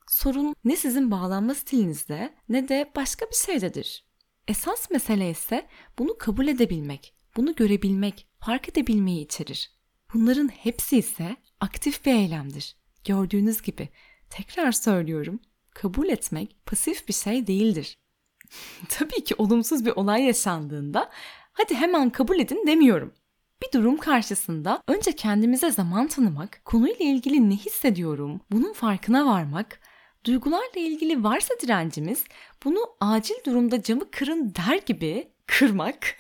Sorun 0.08 0.56
ne 0.66 0.76
sizin 0.76 1.12
bağlanma 1.12 1.56
stilinizde 1.56 2.34
ne 2.50 2.68
de 2.68 2.92
başka 2.96 3.26
bir 3.26 3.36
şeydedir. 3.36 4.06
Esas 4.48 4.90
mesele 4.90 5.30
ise 5.30 5.68
bunu 6.00 6.18
kabul 6.18 6.48
edebilmek, 6.48 7.16
bunu 7.38 7.56
görebilmek, 7.56 8.28
fark 8.40 8.70
edebilmeyi 8.70 9.26
içerir. 9.26 9.72
Bunların 10.14 10.48
hepsi 10.48 10.98
ise 10.98 11.36
aktif 11.60 12.06
bir 12.06 12.14
eylemdir. 12.14 12.78
Gördüğünüz 13.06 13.62
gibi 13.62 13.90
tekrar 14.30 14.72
söylüyorum, 14.72 15.40
kabul 15.72 16.10
etmek 16.10 16.66
pasif 16.66 17.08
bir 17.08 17.14
şey 17.14 17.48
değildir. 17.48 17.98
Tabii 18.90 19.24
ki 19.24 19.36
olumsuz 19.38 19.86
bir 19.86 19.92
olay 19.92 20.24
yaşandığında 20.24 21.12
hadi 21.54 21.76
hemen 21.76 22.10
kabul 22.10 22.40
edin 22.40 22.68
demiyorum. 22.68 23.14
Bir 23.62 23.80
durum 23.80 23.98
karşısında 23.98 24.84
önce 24.88 25.12
kendimize 25.12 25.72
zaman 25.72 26.08
tanımak, 26.08 26.62
konuyla 26.66 27.06
ilgili 27.06 27.50
ne 27.50 27.56
hissediyorum, 27.56 28.42
bunun 28.52 28.74
farkına 28.74 29.26
varmak, 29.26 29.80
duygularla 30.26 30.80
ilgili 30.80 31.24
varsa 31.24 31.54
direncimiz 31.62 32.24
bunu 32.66 32.80
acil 33.00 33.36
durumda 33.46 33.82
camı 33.82 34.12
kırın 34.12 34.54
der 34.56 34.82
gibi 34.86 35.32
kırmak 35.46 36.18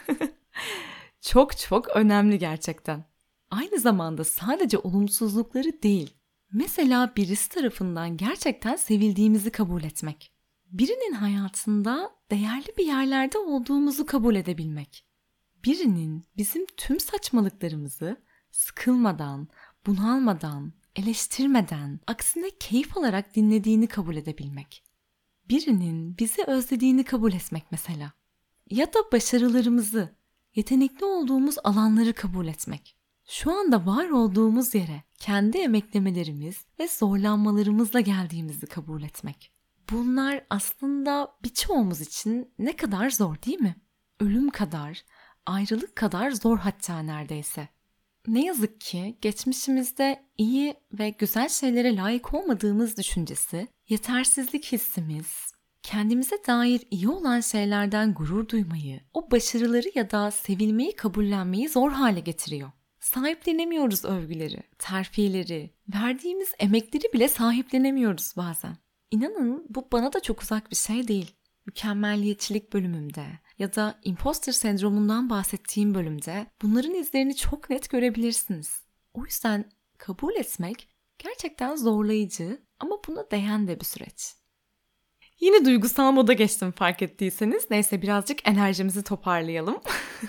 çok 1.22 1.58
çok 1.58 1.89
önemli 1.89 2.39
gerçekten. 2.39 3.06
Aynı 3.51 3.79
zamanda 3.79 4.24
sadece 4.24 4.77
olumsuzlukları 4.77 5.84
değil, 5.84 6.13
mesela 6.51 7.13
birisi 7.17 7.50
tarafından 7.50 8.17
gerçekten 8.17 8.75
sevildiğimizi 8.75 9.51
kabul 9.51 9.84
etmek. 9.84 10.34
Birinin 10.72 11.13
hayatında 11.13 12.12
değerli 12.32 12.77
bir 12.77 12.86
yerlerde 12.86 13.38
olduğumuzu 13.38 14.06
kabul 14.06 14.36
edebilmek. 14.36 15.07
Birinin 15.68 16.26
bizim 16.38 16.66
tüm 16.78 17.00
saçmalıklarımızı 17.00 18.18
sıkılmadan, 18.52 19.48
bunalmadan, 19.86 20.74
eleştirmeden, 20.96 22.00
aksine 22.08 22.50
keyif 22.60 22.98
alarak 22.98 23.36
dinlediğini 23.36 23.88
kabul 23.88 24.16
edebilmek. 24.16 24.84
Birinin 25.50 26.18
bizi 26.18 26.44
özlediğini 26.44 27.04
kabul 27.04 27.34
etmek 27.34 27.64
mesela. 27.72 28.12
Ya 28.70 28.86
da 28.86 29.00
başarılarımızı, 29.12 30.16
yetenekli 30.56 31.06
olduğumuz 31.06 31.56
alanları 31.64 32.14
kabul 32.14 32.48
etmek. 32.48 32.98
Şu 33.26 33.60
anda 33.60 33.86
var 33.86 34.10
olduğumuz 34.10 34.76
yere 34.76 35.04
kendi 35.20 35.58
emeklemelerimiz 35.58 36.66
ve 36.80 36.88
zorlanmalarımızla 36.88 38.00
geldiğimizi 38.00 38.66
kabul 38.66 39.04
etmek. 39.04 39.52
Bunlar 39.92 40.46
aslında 40.50 41.38
birçoğumuz 41.44 42.02
için 42.02 42.54
ne 42.60 42.76
kadar 42.76 43.10
zor 43.10 43.36
değil 43.46 43.60
mi? 43.60 43.76
Ölüm 44.20 44.50
kadar, 44.50 45.04
ayrılık 45.48 45.96
kadar 45.96 46.32
zor 46.32 46.58
hatta 46.58 47.00
neredeyse. 47.00 47.68
Ne 48.27 48.46
yazık 48.46 48.82
ki 48.82 49.18
geçmişimizde 49.22 50.24
iyi 50.38 50.75
ve 50.94 51.10
güzel 51.10 51.50
şeylere 51.50 51.96
layık 51.96 52.34
olmadığımız 52.34 52.98
düşüncesi, 52.98 53.68
yetersizlik 53.89 54.66
hissimiz, 54.72 55.51
kendimize 55.84 56.36
dair 56.48 56.82
iyi 56.92 57.10
olan 57.10 57.39
şeylerden 57.39 58.13
gurur 58.13 58.50
duymayı, 58.50 59.00
o 59.13 59.32
başarıları 59.32 59.88
ya 59.96 60.12
da 60.12 60.32
sevilmeyi 60.32 60.96
kabullenmeyi 60.96 61.70
zor 61.70 61.92
hale 61.92 62.20
getiriyor. 62.20 62.72
Sahiplenemiyoruz 63.00 64.06
övgüleri, 64.06 64.63
terfileri, 64.80 65.74
verdiğimiz 65.94 66.54
emekleri 66.60 67.13
bile 67.13 67.27
sahiplenemiyoruz 67.27 68.34
bazen. 68.38 68.77
İnanın 69.12 69.66
bu 69.70 69.88
bana 69.92 70.13
da 70.13 70.20
çok 70.20 70.42
uzak 70.42 70.72
bir 70.72 70.75
şey 70.75 71.08
değil. 71.08 71.36
Mükemmelliyetçilik 71.66 72.74
bölümümde 72.74 73.25
ya 73.60 73.76
da 73.76 74.00
imposter 74.04 74.52
sendromundan 74.52 75.30
bahsettiğim 75.30 75.96
bölümde 75.96 76.48
bunların 76.62 76.94
izlerini 76.94 77.36
çok 77.36 77.70
net 77.70 77.90
görebilirsiniz. 77.90 78.82
O 79.14 79.26
yüzden 79.26 79.72
kabul 79.98 80.36
etmek 80.36 80.90
gerçekten 81.20 81.76
zorlayıcı 81.76 82.62
ama 82.80 82.96
buna 83.08 83.32
değen 83.32 83.68
de 83.68 83.80
bir 83.80 83.86
süreç. 83.86 84.36
Yine 85.40 85.66
duygusal 85.66 86.12
moda 86.12 86.34
geçtim 86.34 86.72
fark 86.72 87.02
ettiyseniz. 87.02 87.68
Neyse 87.72 88.02
birazcık 88.02 88.48
enerjimizi 88.48 89.04
toparlayalım. 89.04 89.82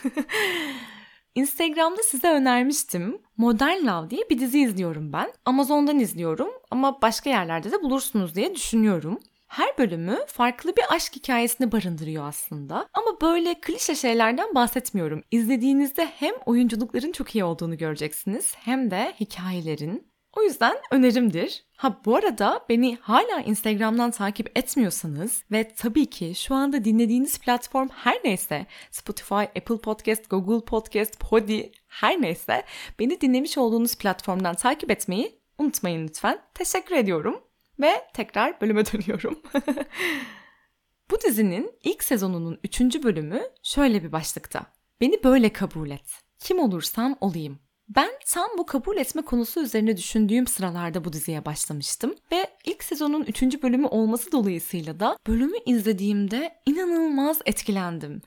Instagram'da 1.34 2.02
size 2.02 2.28
önermiştim. 2.28 3.22
Modern 3.36 3.86
Love 3.86 4.10
diye 4.10 4.30
bir 4.30 4.38
dizi 4.38 4.60
izliyorum 4.60 5.12
ben. 5.12 5.32
Amazon'dan 5.44 5.98
izliyorum 5.98 6.48
ama 6.70 7.02
başka 7.02 7.30
yerlerde 7.30 7.72
de 7.72 7.82
bulursunuz 7.82 8.34
diye 8.34 8.54
düşünüyorum. 8.54 9.20
Her 9.48 9.78
bölümü 9.78 10.18
farklı 10.26 10.76
bir 10.76 10.94
aşk 10.94 11.16
hikayesini 11.16 11.72
barındırıyor 11.72 12.28
aslında. 12.28 12.88
Ama 12.94 13.20
böyle 13.20 13.54
klişe 13.60 13.94
şeylerden 13.94 14.54
bahsetmiyorum. 14.54 15.22
İzlediğinizde 15.30 16.06
hem 16.06 16.34
oyunculukların 16.46 17.12
çok 17.12 17.34
iyi 17.34 17.44
olduğunu 17.44 17.76
göreceksiniz 17.78 18.54
hem 18.56 18.90
de 18.90 19.14
hikayelerin. 19.20 20.08
O 20.36 20.42
yüzden 20.42 20.76
önerimdir. 20.90 21.64
Ha 21.76 22.00
bu 22.04 22.16
arada 22.16 22.64
beni 22.68 22.96
hala 23.00 23.40
Instagram'dan 23.40 24.10
takip 24.10 24.58
etmiyorsanız 24.58 25.44
ve 25.52 25.72
tabii 25.76 26.06
ki 26.06 26.32
şu 26.34 26.54
anda 26.54 26.84
dinlediğiniz 26.84 27.38
platform 27.38 27.88
her 27.88 28.20
neyse 28.24 28.66
Spotify, 28.90 29.34
Apple 29.34 29.78
Podcast, 29.78 30.30
Google 30.30 30.64
Podcast, 30.64 31.20
Podi 31.20 31.72
her 31.86 32.22
neyse 32.22 32.64
beni 32.98 33.20
dinlemiş 33.20 33.58
olduğunuz 33.58 33.94
platformdan 33.94 34.54
takip 34.54 34.90
etmeyi 34.90 35.40
unutmayın 35.58 36.08
lütfen. 36.08 36.38
Teşekkür 36.54 36.94
ediyorum 36.94 37.47
ve 37.80 37.92
tekrar 38.14 38.60
bölüme 38.60 38.86
dönüyorum. 38.86 39.42
bu 41.10 41.20
dizinin 41.20 41.70
ilk 41.82 42.04
sezonunun 42.04 42.58
3. 42.64 42.80
bölümü 42.80 43.42
şöyle 43.62 44.04
bir 44.04 44.12
başlıkta. 44.12 44.66
Beni 45.00 45.24
böyle 45.24 45.52
kabul 45.52 45.90
et. 45.90 46.22
Kim 46.38 46.58
olursam 46.58 47.16
olayım. 47.20 47.58
Ben 47.88 48.10
tam 48.26 48.48
bu 48.58 48.66
kabul 48.66 48.96
etme 48.96 49.22
konusu 49.22 49.60
üzerine 49.62 49.96
düşündüğüm 49.96 50.46
sıralarda 50.46 51.04
bu 51.04 51.12
diziye 51.12 51.44
başlamıştım 51.44 52.14
ve 52.32 52.50
ilk 52.64 52.84
sezonun 52.84 53.24
3. 53.24 53.62
bölümü 53.62 53.86
olması 53.86 54.32
dolayısıyla 54.32 55.00
da 55.00 55.18
bölümü 55.26 55.56
izlediğimde 55.66 56.54
inanılmaz 56.66 57.38
etkilendim. 57.46 58.22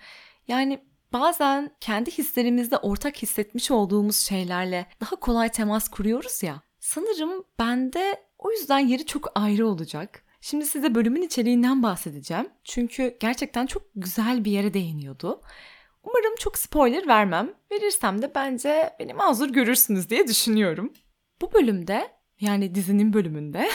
Yani 0.48 0.80
bazen 1.14 1.72
kendi 1.80 2.12
hislerimizde 2.12 2.78
ortak 2.78 3.22
hissetmiş 3.22 3.72
olduğumuz 3.72 4.18
şeylerle 4.18 4.88
daha 5.02 5.16
kolay 5.16 5.50
temas 5.50 5.90
kuruyoruz 5.90 6.44
ya. 6.44 6.62
Sanırım 6.80 7.44
bende 7.60 8.24
o 8.42 8.52
yüzden 8.52 8.80
yeri 8.80 9.06
çok 9.06 9.32
ayrı 9.36 9.68
olacak. 9.68 10.24
Şimdi 10.42 10.66
size 10.66 10.96
bölümün 10.96 11.22
içeriğinden 11.22 11.84
bahsedeceğim. 11.84 12.50
Çünkü 12.64 13.18
gerçekten 13.20 13.66
çok 13.66 13.84
güzel 13.96 14.46
bir 14.46 14.52
yere 14.52 14.74
değiniyordu. 14.74 15.42
Umarım 16.04 16.36
çok 16.40 16.58
spoiler 16.58 17.08
vermem. 17.08 17.54
Verirsem 17.72 18.22
de 18.22 18.32
bence 18.36 18.94
beni 19.00 19.14
mazur 19.14 19.50
görürsünüz 19.50 20.10
diye 20.10 20.28
düşünüyorum. 20.28 20.94
Bu 21.42 21.54
bölümde 21.54 22.12
yani 22.40 22.76
dizinin 22.76 23.14
bölümünde 23.14 23.70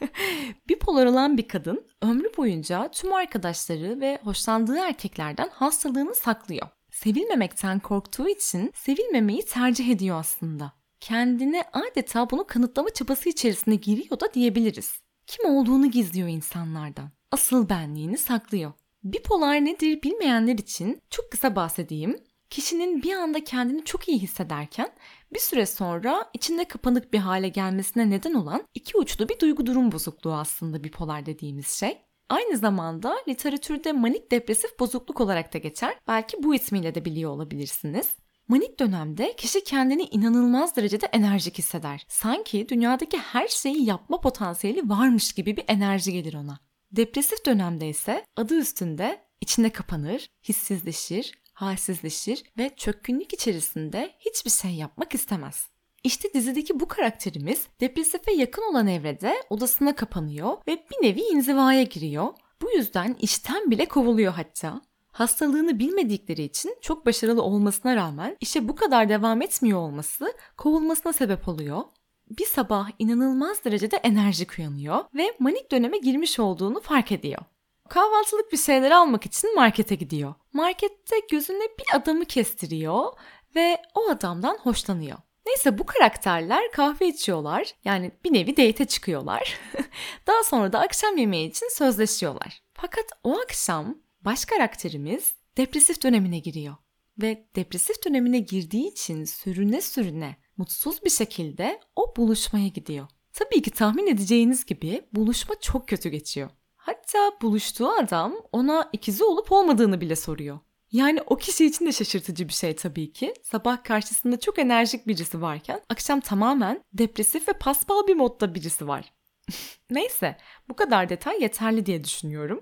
bipolar 0.68 1.06
olan 1.06 1.36
bir 1.38 1.48
kadın 1.48 1.86
ömrü 2.02 2.36
boyunca 2.36 2.90
tüm 2.90 3.12
arkadaşları 3.12 4.00
ve 4.00 4.18
hoşlandığı 4.24 4.78
erkeklerden 4.78 5.48
hastalığını 5.48 6.14
saklıyor. 6.14 6.68
Sevilmemekten 6.90 7.80
korktuğu 7.80 8.28
için 8.28 8.72
sevilmemeyi 8.74 9.44
tercih 9.44 9.88
ediyor 9.88 10.18
aslında. 10.18 10.79
Kendine 11.00 11.64
adeta 11.72 12.30
bunu 12.30 12.46
kanıtlama 12.46 12.90
çabası 12.90 13.28
içerisine 13.28 13.74
giriyor 13.74 14.20
da 14.20 14.34
diyebiliriz. 14.34 15.00
Kim 15.26 15.46
olduğunu 15.46 15.90
gizliyor 15.90 16.28
insanlardan. 16.28 17.10
Asıl 17.30 17.68
benliğini 17.68 18.18
saklıyor. 18.18 18.72
Bipolar 19.04 19.64
nedir 19.64 20.02
bilmeyenler 20.02 20.54
için 20.54 21.02
çok 21.10 21.30
kısa 21.30 21.56
bahsedeyim. 21.56 22.16
Kişinin 22.50 23.02
bir 23.02 23.12
anda 23.12 23.44
kendini 23.44 23.84
çok 23.84 24.08
iyi 24.08 24.18
hissederken 24.18 24.92
bir 25.34 25.38
süre 25.38 25.66
sonra 25.66 26.30
içinde 26.34 26.64
kapanık 26.64 27.12
bir 27.12 27.18
hale 27.18 27.48
gelmesine 27.48 28.10
neden 28.10 28.34
olan 28.34 28.64
iki 28.74 28.98
uçlu 28.98 29.28
bir 29.28 29.38
duygu 29.38 29.66
durum 29.66 29.92
bozukluğu 29.92 30.34
aslında 30.34 30.84
bipolar 30.84 31.26
dediğimiz 31.26 31.68
şey. 31.68 31.98
Aynı 32.28 32.56
zamanda 32.56 33.16
literatürde 33.28 33.92
manik 33.92 34.30
depresif 34.30 34.78
bozukluk 34.78 35.20
olarak 35.20 35.54
da 35.54 35.58
geçer. 35.58 35.96
Belki 36.08 36.42
bu 36.42 36.54
ismiyle 36.54 36.94
de 36.94 37.04
biliyor 37.04 37.30
olabilirsiniz. 37.30 38.08
Manik 38.50 38.80
dönemde 38.80 39.36
kişi 39.36 39.64
kendini 39.64 40.02
inanılmaz 40.02 40.76
derecede 40.76 41.06
enerjik 41.06 41.58
hisseder. 41.58 42.06
Sanki 42.08 42.68
dünyadaki 42.68 43.18
her 43.18 43.48
şeyi 43.48 43.84
yapma 43.86 44.20
potansiyeli 44.20 44.88
varmış 44.88 45.32
gibi 45.32 45.56
bir 45.56 45.64
enerji 45.68 46.12
gelir 46.12 46.34
ona. 46.34 46.58
Depresif 46.92 47.46
dönemde 47.46 47.88
ise 47.88 48.24
adı 48.36 48.58
üstünde 48.58 49.24
içine 49.40 49.70
kapanır, 49.70 50.30
hissizleşir, 50.48 51.32
halsizleşir 51.52 52.42
ve 52.58 52.70
çökkünlük 52.76 53.32
içerisinde 53.32 54.12
hiçbir 54.18 54.50
şey 54.50 54.70
yapmak 54.70 55.14
istemez. 55.14 55.68
İşte 56.04 56.32
dizideki 56.34 56.80
bu 56.80 56.88
karakterimiz 56.88 57.66
depresife 57.80 58.32
yakın 58.32 58.70
olan 58.70 58.86
evrede 58.86 59.34
odasına 59.50 59.96
kapanıyor 59.96 60.56
ve 60.68 60.86
bir 60.90 61.06
nevi 61.06 61.20
inzivaya 61.20 61.82
giriyor. 61.82 62.28
Bu 62.62 62.70
yüzden 62.70 63.16
işten 63.20 63.70
bile 63.70 63.88
kovuluyor 63.88 64.32
hatta. 64.32 64.82
Hastalığını 65.12 65.78
bilmedikleri 65.78 66.42
için 66.42 66.76
çok 66.80 67.06
başarılı 67.06 67.42
olmasına 67.42 67.96
rağmen 67.96 68.36
işe 68.40 68.68
bu 68.68 68.76
kadar 68.76 69.08
devam 69.08 69.42
etmiyor 69.42 69.78
olması 69.78 70.32
kovulmasına 70.56 71.12
sebep 71.12 71.48
oluyor 71.48 71.82
bir 72.30 72.46
sabah 72.46 72.90
inanılmaz 72.98 73.64
derecede 73.64 73.96
enerjik 73.96 74.58
uyanıyor 74.58 75.04
ve 75.14 75.36
manik 75.38 75.70
döneme 75.70 75.98
girmiş 75.98 76.38
olduğunu 76.38 76.80
fark 76.80 77.12
ediyor. 77.12 77.42
Kahvaltılık 77.88 78.52
bir 78.52 78.56
şeyler 78.56 78.90
almak 78.90 79.26
için 79.26 79.54
markete 79.54 79.94
gidiyor. 79.94 80.34
Markette 80.52 81.16
gözüne 81.30 81.64
bir 81.78 81.96
adamı 81.96 82.24
kestiriyor 82.24 83.12
ve 83.56 83.82
o 83.94 84.08
adamdan 84.08 84.58
hoşlanıyor. 84.62 85.18
Neyse 85.46 85.78
bu 85.78 85.86
karakterler 85.86 86.70
kahve 86.72 87.08
içiyorlar. 87.08 87.74
Yani 87.84 88.10
bir 88.24 88.32
nevi 88.32 88.56
date 88.56 88.84
çıkıyorlar. 88.84 89.58
Daha 90.26 90.44
sonra 90.44 90.72
da 90.72 90.80
akşam 90.80 91.16
yemeği 91.16 91.50
için 91.50 91.68
sözleşiyorlar. 91.68 92.62
Fakat 92.74 93.04
o 93.24 93.40
akşam 93.40 93.98
baş 94.24 94.44
karakterimiz 94.44 95.34
depresif 95.56 96.02
dönemine 96.02 96.38
giriyor. 96.38 96.76
Ve 97.22 97.48
depresif 97.56 98.04
dönemine 98.06 98.38
girdiği 98.38 98.88
için 98.88 99.24
sürüne 99.24 99.80
sürüne 99.80 100.36
mutsuz 100.56 101.04
bir 101.04 101.10
şekilde 101.10 101.80
o 101.96 102.16
buluşmaya 102.16 102.68
gidiyor. 102.68 103.08
Tabii 103.32 103.62
ki 103.62 103.70
tahmin 103.70 104.06
edeceğiniz 104.06 104.66
gibi 104.66 105.02
buluşma 105.12 105.54
çok 105.60 105.88
kötü 105.88 106.08
geçiyor. 106.08 106.50
Hatta 106.76 107.32
buluştuğu 107.42 107.90
adam 107.90 108.34
ona 108.52 108.90
ikizi 108.92 109.24
olup 109.24 109.52
olmadığını 109.52 110.00
bile 110.00 110.16
soruyor. 110.16 110.58
Yani 110.92 111.22
o 111.22 111.36
kişi 111.36 111.66
için 111.66 111.86
de 111.86 111.92
şaşırtıcı 111.92 112.48
bir 112.48 112.52
şey 112.52 112.76
tabii 112.76 113.12
ki. 113.12 113.34
Sabah 113.42 113.84
karşısında 113.84 114.40
çok 114.40 114.58
enerjik 114.58 115.06
birisi 115.06 115.42
varken 115.42 115.80
akşam 115.88 116.20
tamamen 116.20 116.84
depresif 116.92 117.48
ve 117.48 117.52
paspal 117.52 118.06
bir 118.06 118.14
modda 118.14 118.54
birisi 118.54 118.88
var. 118.88 119.12
Neyse 119.90 120.36
bu 120.68 120.76
kadar 120.76 121.08
detay 121.08 121.42
yeterli 121.42 121.86
diye 121.86 122.04
düşünüyorum. 122.04 122.60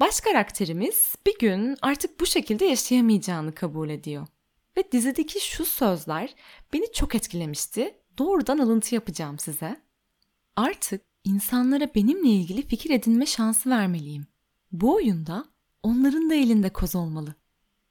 Baş 0.00 0.20
karakterimiz 0.20 1.14
bir 1.26 1.38
gün 1.38 1.76
artık 1.82 2.20
bu 2.20 2.26
şekilde 2.26 2.64
yaşayamayacağını 2.64 3.54
kabul 3.54 3.88
ediyor. 3.88 4.26
Ve 4.76 4.92
dizideki 4.92 5.40
şu 5.40 5.64
sözler 5.64 6.34
beni 6.72 6.92
çok 6.92 7.14
etkilemişti. 7.14 7.94
Doğrudan 8.18 8.58
alıntı 8.58 8.94
yapacağım 8.94 9.38
size. 9.38 9.80
Artık 10.56 11.02
insanlara 11.24 11.94
benimle 11.94 12.28
ilgili 12.28 12.66
fikir 12.66 12.90
edinme 12.90 13.26
şansı 13.26 13.70
vermeliyim. 13.70 14.26
Bu 14.72 14.94
oyunda 14.94 15.44
onların 15.82 16.30
da 16.30 16.34
elinde 16.34 16.68
koz 16.72 16.96
olmalı. 16.96 17.34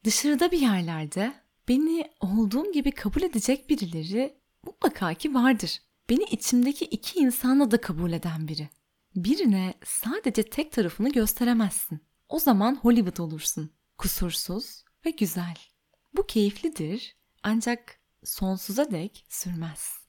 Dışarıda 0.04 0.52
bir 0.52 0.60
yerlerde 0.60 1.34
beni 1.68 2.12
olduğum 2.20 2.72
gibi 2.72 2.92
kabul 2.92 3.22
edecek 3.22 3.70
birileri 3.70 4.38
mutlaka 4.66 5.14
ki 5.14 5.34
vardır. 5.34 5.82
Beni 6.10 6.24
içimdeki 6.24 6.86
iki 6.86 7.20
insanla 7.20 7.72
da 7.72 7.82
kabul 7.82 8.12
eden 8.12 8.48
biri. 8.48 8.70
Birine 9.16 9.74
sadece 9.86 10.44
tek 10.44 10.72
tarafını 10.72 11.12
gösteremezsin. 11.12 12.02
O 12.30 12.40
zaman 12.40 12.76
Hollywood 12.76 13.18
olursun. 13.18 13.72
Kusursuz 13.98 14.84
ve 15.06 15.10
güzel. 15.10 15.56
Bu 16.14 16.28
keyiflidir 16.28 17.16
ancak 17.44 18.00
sonsuza 18.24 18.92
dek 18.92 19.26
sürmez. 19.30 20.02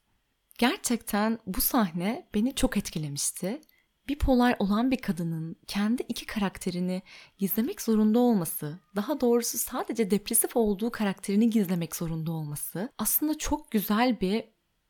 Gerçekten 0.58 1.38
bu 1.46 1.60
sahne 1.60 2.28
beni 2.34 2.54
çok 2.54 2.76
etkilemişti. 2.76 3.60
Bipolar 4.08 4.56
olan 4.58 4.90
bir 4.90 4.96
kadının 4.96 5.56
kendi 5.66 6.02
iki 6.08 6.26
karakterini 6.26 7.02
gizlemek 7.38 7.80
zorunda 7.80 8.18
olması, 8.18 8.78
daha 8.96 9.20
doğrusu 9.20 9.58
sadece 9.58 10.10
depresif 10.10 10.56
olduğu 10.56 10.90
karakterini 10.90 11.50
gizlemek 11.50 11.96
zorunda 11.96 12.32
olması 12.32 12.88
aslında 12.98 13.38
çok 13.38 13.70
güzel 13.70 14.20
bir 14.20 14.44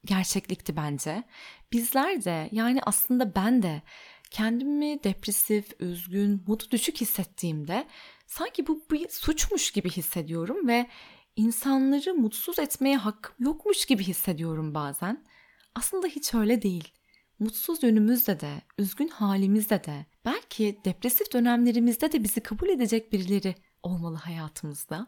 gerçeklikti 0.04 0.76
bence. 0.76 1.22
Bizler 1.72 2.24
de 2.24 2.48
yani 2.52 2.80
aslında 2.82 3.34
ben 3.34 3.62
de 3.62 3.82
kendimi 4.30 5.04
depresif, 5.04 5.80
üzgün, 5.80 6.42
modu 6.46 6.64
düşük 6.70 7.00
hissettiğimde 7.00 7.86
sanki 8.26 8.66
bu 8.66 8.82
bir 8.90 9.08
suçmuş 9.08 9.70
gibi 9.70 9.90
hissediyorum 9.90 10.68
ve 10.68 10.86
insanları 11.36 12.14
mutsuz 12.14 12.58
etmeye 12.58 12.96
hakkım 12.96 13.34
yokmuş 13.38 13.86
gibi 13.86 14.04
hissediyorum 14.04 14.74
bazen. 14.74 15.24
Aslında 15.74 16.06
hiç 16.06 16.34
öyle 16.34 16.62
değil. 16.62 16.92
Mutsuz 17.38 17.82
yönümüzde 17.82 18.40
de, 18.40 18.62
üzgün 18.78 19.08
halimizde 19.08 19.84
de, 19.84 20.06
belki 20.24 20.78
depresif 20.84 21.32
dönemlerimizde 21.32 22.12
de 22.12 22.24
bizi 22.24 22.40
kabul 22.40 22.68
edecek 22.68 23.12
birileri 23.12 23.54
olmalı 23.82 24.16
hayatımızda. 24.16 25.06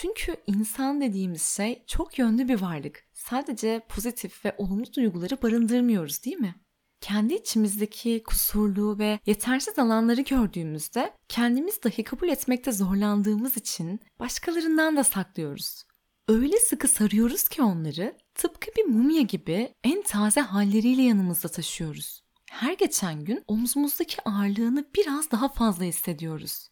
Çünkü 0.00 0.36
insan 0.46 1.00
dediğimiz 1.00 1.42
şey 1.42 1.82
çok 1.86 2.18
yönlü 2.18 2.48
bir 2.48 2.60
varlık. 2.60 3.04
Sadece 3.14 3.82
pozitif 3.88 4.44
ve 4.44 4.54
olumlu 4.58 4.92
duyguları 4.96 5.42
barındırmıyoruz 5.42 6.24
değil 6.24 6.36
mi? 6.36 6.54
Kendi 7.00 7.34
içimizdeki 7.34 8.22
kusurlu 8.26 8.98
ve 8.98 9.18
yetersiz 9.26 9.78
alanları 9.78 10.20
gördüğümüzde 10.20 11.14
kendimiz 11.28 11.82
dahi 11.82 12.04
kabul 12.04 12.28
etmekte 12.28 12.72
zorlandığımız 12.72 13.56
için 13.56 14.00
başkalarından 14.20 14.96
da 14.96 15.04
saklıyoruz. 15.04 15.84
Öyle 16.28 16.56
sıkı 16.56 16.88
sarıyoruz 16.88 17.48
ki 17.48 17.62
onları 17.62 18.16
tıpkı 18.34 18.70
bir 18.76 18.84
mumya 18.84 19.22
gibi 19.22 19.74
en 19.84 20.02
taze 20.02 20.40
halleriyle 20.40 21.02
yanımızda 21.02 21.48
taşıyoruz. 21.48 22.22
Her 22.50 22.72
geçen 22.72 23.24
gün 23.24 23.44
omzumuzdaki 23.46 24.22
ağırlığını 24.24 24.84
biraz 24.96 25.30
daha 25.30 25.48
fazla 25.48 25.84
hissediyoruz. 25.84 26.68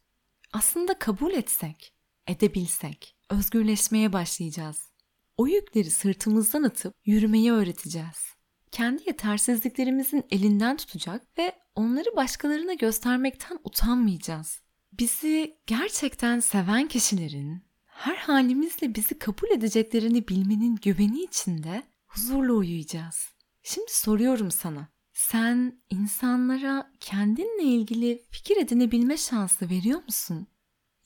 Aslında 0.52 0.98
kabul 0.98 1.32
etsek, 1.32 1.92
edebilsek, 2.26 3.15
özgürleşmeye 3.30 4.12
başlayacağız. 4.12 4.92
O 5.36 5.46
yükleri 5.46 5.90
sırtımızdan 5.90 6.62
atıp 6.62 6.94
yürümeyi 7.04 7.52
öğreteceğiz. 7.52 8.36
Kendi 8.72 9.02
yetersizliklerimizin 9.06 10.24
elinden 10.30 10.76
tutacak 10.76 11.38
ve 11.38 11.52
onları 11.74 12.16
başkalarına 12.16 12.74
göstermekten 12.74 13.58
utanmayacağız. 13.64 14.60
Bizi 14.92 15.58
gerçekten 15.66 16.40
seven 16.40 16.88
kişilerin 16.88 17.66
her 17.86 18.16
halimizle 18.16 18.94
bizi 18.94 19.18
kabul 19.18 19.50
edeceklerini 19.50 20.28
bilmenin 20.28 20.76
güveni 20.76 21.22
içinde 21.22 21.82
huzurla 22.06 22.52
uyuyacağız. 22.52 23.28
Şimdi 23.62 23.90
soruyorum 23.90 24.50
sana. 24.50 24.88
Sen 25.12 25.80
insanlara 25.90 26.92
kendinle 27.00 27.62
ilgili 27.62 28.22
fikir 28.30 28.56
edinebilme 28.56 29.16
şansı 29.16 29.70
veriyor 29.70 30.02
musun? 30.04 30.46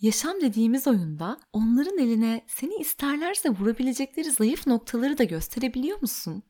Yaşam 0.00 0.40
dediğimiz 0.40 0.86
oyunda 0.86 1.40
onların 1.52 1.98
eline 1.98 2.44
seni 2.46 2.74
isterlerse 2.74 3.48
vurabilecekleri 3.48 4.30
zayıf 4.30 4.66
noktaları 4.66 5.18
da 5.18 5.24
gösterebiliyor 5.24 6.00
musun? 6.02 6.42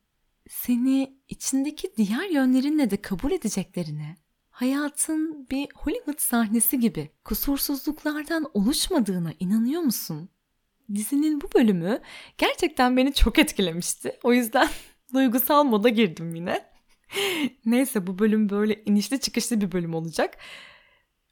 Seni 0.49 1.17
içindeki 1.29 1.93
diğer 1.97 2.29
yönlerinle 2.29 2.89
de 2.89 3.01
kabul 3.01 3.31
edeceklerine, 3.31 4.15
hayatın 4.49 5.47
bir 5.51 5.67
Hollywood 5.75 6.19
sahnesi 6.19 6.79
gibi 6.79 7.09
kusursuzluklardan 7.23 8.51
oluşmadığına 8.53 9.33
inanıyor 9.39 9.81
musun? 9.81 10.29
Dizinin 10.93 11.41
bu 11.41 11.49
bölümü 11.55 12.01
gerçekten 12.37 12.97
beni 12.97 13.13
çok 13.13 13.39
etkilemişti. 13.39 14.19
O 14.23 14.33
yüzden 14.33 14.69
duygusal 15.13 15.63
moda 15.63 15.89
girdim 15.89 16.35
yine. 16.35 16.65
Neyse 17.65 18.07
bu 18.07 18.19
bölüm 18.19 18.49
böyle 18.49 18.83
inişli 18.83 19.19
çıkışlı 19.19 19.61
bir 19.61 19.71
bölüm 19.71 19.93
olacak. 19.93 20.37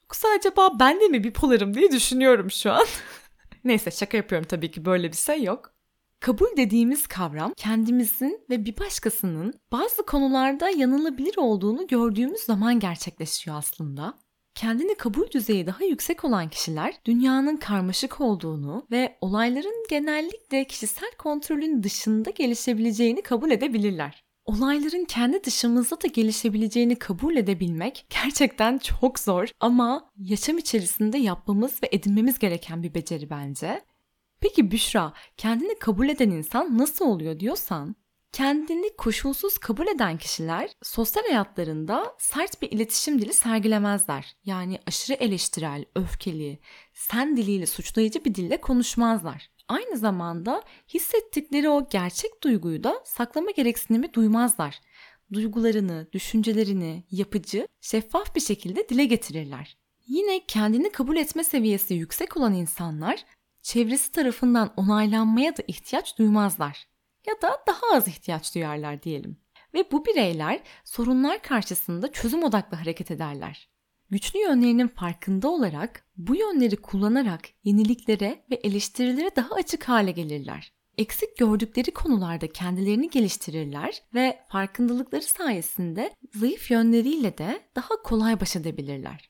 Yoksa 0.09 0.27
acaba 0.37 0.79
ben 0.79 0.99
de 0.99 1.07
mi 1.07 1.23
bipolarım 1.23 1.73
diye 1.73 1.91
düşünüyorum 1.91 2.51
şu 2.51 2.71
an. 2.71 2.85
Neyse 3.63 3.91
şaka 3.91 4.17
yapıyorum 4.17 4.47
tabii 4.47 4.71
ki 4.71 4.85
böyle 4.85 5.11
bir 5.11 5.17
şey 5.17 5.43
yok. 5.43 5.73
Kabul 6.19 6.57
dediğimiz 6.57 7.07
kavram 7.07 7.53
kendimizin 7.57 8.45
ve 8.49 8.65
bir 8.65 8.77
başkasının 8.77 9.53
bazı 9.71 10.05
konularda 10.05 10.69
yanılabilir 10.69 11.37
olduğunu 11.37 11.87
gördüğümüz 11.87 12.39
zaman 12.39 12.79
gerçekleşiyor 12.79 13.57
aslında. 13.57 14.13
Kendini 14.55 14.95
kabul 14.95 15.31
düzeyi 15.31 15.67
daha 15.67 15.83
yüksek 15.83 16.25
olan 16.25 16.49
kişiler 16.49 16.93
dünyanın 17.05 17.57
karmaşık 17.57 18.21
olduğunu 18.21 18.87
ve 18.91 19.17
olayların 19.21 19.85
genellikle 19.89 20.65
kişisel 20.65 21.11
kontrolün 21.17 21.83
dışında 21.83 22.29
gelişebileceğini 22.29 23.21
kabul 23.21 23.51
edebilirler 23.51 24.23
olayların 24.49 25.05
kendi 25.05 25.43
dışımızda 25.43 26.01
da 26.01 26.07
gelişebileceğini 26.07 26.95
kabul 26.95 27.35
edebilmek 27.35 28.05
gerçekten 28.09 28.77
çok 28.77 29.19
zor 29.19 29.47
ama 29.59 30.11
yaşam 30.17 30.57
içerisinde 30.57 31.17
yapmamız 31.17 31.83
ve 31.83 31.89
edinmemiz 31.91 32.39
gereken 32.39 32.83
bir 32.83 32.93
beceri 32.93 33.29
bence. 33.29 33.81
Peki 34.39 34.71
Büşra, 34.71 35.13
kendini 35.37 35.79
kabul 35.79 36.09
eden 36.09 36.29
insan 36.29 36.77
nasıl 36.77 37.05
oluyor 37.05 37.39
diyorsan, 37.39 37.95
kendini 38.31 38.95
koşulsuz 38.97 39.57
kabul 39.57 39.87
eden 39.87 40.17
kişiler 40.17 40.69
sosyal 40.83 41.23
hayatlarında 41.23 42.15
sert 42.17 42.61
bir 42.61 42.71
iletişim 42.71 43.21
dili 43.21 43.33
sergilemezler. 43.33 44.35
Yani 44.45 44.79
aşırı 44.87 45.17
eleştirel, 45.17 45.85
öfkeli, 45.95 46.59
sen 46.93 47.37
diliyle 47.37 47.65
suçlayıcı 47.65 48.25
bir 48.25 48.35
dille 48.35 48.61
konuşmazlar 48.61 49.49
aynı 49.69 49.97
zamanda 49.97 50.63
hissettikleri 50.93 51.69
o 51.69 51.89
gerçek 51.89 52.43
duyguyu 52.43 52.83
da 52.83 53.01
saklama 53.05 53.51
gereksinimi 53.51 54.13
duymazlar. 54.13 54.81
Duygularını, 55.33 56.07
düşüncelerini 56.11 57.03
yapıcı, 57.11 57.67
şeffaf 57.81 58.35
bir 58.35 58.41
şekilde 58.41 58.89
dile 58.89 59.05
getirirler. 59.05 59.77
Yine 60.07 60.45
kendini 60.45 60.91
kabul 60.91 61.17
etme 61.17 61.43
seviyesi 61.43 61.93
yüksek 61.93 62.37
olan 62.37 62.53
insanlar 62.53 63.25
çevresi 63.61 64.11
tarafından 64.11 64.73
onaylanmaya 64.77 65.57
da 65.57 65.63
ihtiyaç 65.67 66.17
duymazlar. 66.17 66.87
Ya 67.27 67.33
da 67.41 67.63
daha 67.67 67.95
az 67.97 68.07
ihtiyaç 68.07 68.55
duyarlar 68.55 69.03
diyelim. 69.03 69.37
Ve 69.73 69.91
bu 69.91 70.05
bireyler 70.05 70.59
sorunlar 70.85 71.41
karşısında 71.41 72.11
çözüm 72.11 72.43
odaklı 72.43 72.77
hareket 72.77 73.11
ederler 73.11 73.69
güçlü 74.09 74.39
yönlerinin 74.39 74.87
farkında 74.87 75.49
olarak 75.49 76.05
bu 76.17 76.35
yönleri 76.35 76.75
kullanarak 76.75 77.41
yeniliklere 77.63 78.45
ve 78.51 78.55
eleştirilere 78.55 79.35
daha 79.35 79.55
açık 79.55 79.89
hale 79.89 80.11
gelirler. 80.11 80.73
Eksik 80.97 81.37
gördükleri 81.37 81.91
konularda 81.91 82.47
kendilerini 82.47 83.09
geliştirirler 83.09 84.01
ve 84.13 84.39
farkındalıkları 84.49 85.21
sayesinde 85.21 86.13
zayıf 86.35 86.71
yönleriyle 86.71 87.37
de 87.37 87.61
daha 87.75 88.03
kolay 88.03 88.41
baş 88.41 88.55
edebilirler. 88.55 89.29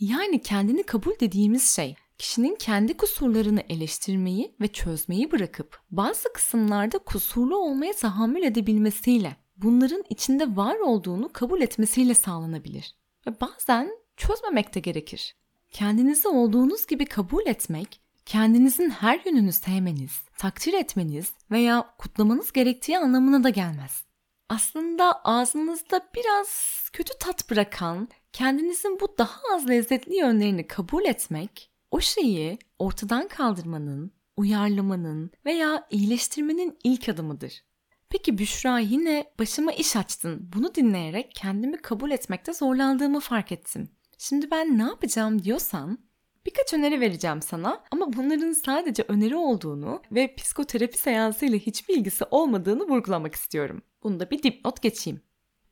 Yani 0.00 0.42
kendini 0.42 0.82
kabul 0.82 1.12
dediğimiz 1.20 1.74
şey 1.76 1.96
kişinin 2.18 2.56
kendi 2.56 2.96
kusurlarını 2.96 3.60
eleştirmeyi 3.68 4.56
ve 4.60 4.68
çözmeyi 4.68 5.32
bırakıp 5.32 5.80
bazı 5.90 6.32
kısımlarda 6.32 6.98
kusurlu 6.98 7.56
olmaya 7.56 7.92
tahammül 7.92 8.42
edebilmesiyle 8.42 9.36
bunların 9.56 10.04
içinde 10.10 10.56
var 10.56 10.76
olduğunu 10.76 11.32
kabul 11.32 11.60
etmesiyle 11.60 12.14
sağlanabilir. 12.14 12.94
Ve 13.26 13.40
bazen 13.40 13.90
çözmemek 14.18 14.74
de 14.74 14.80
gerekir. 14.80 15.34
Kendinizi 15.70 16.28
olduğunuz 16.28 16.86
gibi 16.86 17.06
kabul 17.06 17.46
etmek, 17.46 18.00
kendinizin 18.26 18.90
her 18.90 19.20
yönünü 19.26 19.52
sevmeniz, 19.52 20.12
takdir 20.38 20.72
etmeniz 20.72 21.32
veya 21.50 21.94
kutlamanız 21.98 22.52
gerektiği 22.52 22.98
anlamına 22.98 23.44
da 23.44 23.48
gelmez. 23.48 24.04
Aslında 24.48 25.20
ağzınızda 25.24 26.08
biraz 26.14 26.48
kötü 26.92 27.12
tat 27.20 27.50
bırakan, 27.50 28.08
kendinizin 28.32 29.00
bu 29.00 29.14
daha 29.18 29.40
az 29.54 29.68
lezzetli 29.68 30.16
yönlerini 30.16 30.66
kabul 30.66 31.04
etmek, 31.04 31.70
o 31.90 32.00
şeyi 32.00 32.58
ortadan 32.78 33.28
kaldırmanın, 33.28 34.12
uyarlamanın 34.36 35.30
veya 35.46 35.86
iyileştirmenin 35.90 36.78
ilk 36.84 37.08
adımıdır. 37.08 37.64
Peki 38.10 38.38
Büşra 38.38 38.78
yine 38.78 39.24
başıma 39.38 39.72
iş 39.72 39.96
açtın. 39.96 40.50
Bunu 40.54 40.74
dinleyerek 40.74 41.32
kendimi 41.34 41.76
kabul 41.76 42.10
etmekte 42.10 42.52
zorlandığımı 42.52 43.20
fark 43.20 43.52
ettim. 43.52 43.88
Şimdi 44.18 44.50
ben 44.50 44.78
ne 44.78 44.82
yapacağım 44.82 45.42
diyorsan 45.42 45.98
birkaç 46.46 46.74
öneri 46.74 47.00
vereceğim 47.00 47.42
sana 47.42 47.84
ama 47.90 48.12
bunların 48.12 48.52
sadece 48.52 49.04
öneri 49.08 49.36
olduğunu 49.36 50.02
ve 50.12 50.34
psikoterapi 50.34 50.98
seansıyla 50.98 51.58
hiçbir 51.58 51.96
ilgisi 51.96 52.24
olmadığını 52.30 52.88
vurgulamak 52.88 53.34
istiyorum. 53.34 53.82
Bunu 54.02 54.20
da 54.20 54.30
bir 54.30 54.42
dipnot 54.42 54.82
geçeyim. 54.82 55.20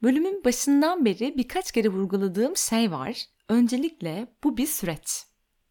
Bölümün 0.02 0.44
başından 0.44 1.04
beri 1.04 1.34
birkaç 1.36 1.72
kere 1.72 1.88
vurguladığım 1.88 2.56
şey 2.56 2.90
var. 2.90 3.22
Öncelikle 3.48 4.26
bu 4.44 4.56
bir 4.56 4.66
süreç 4.66 5.24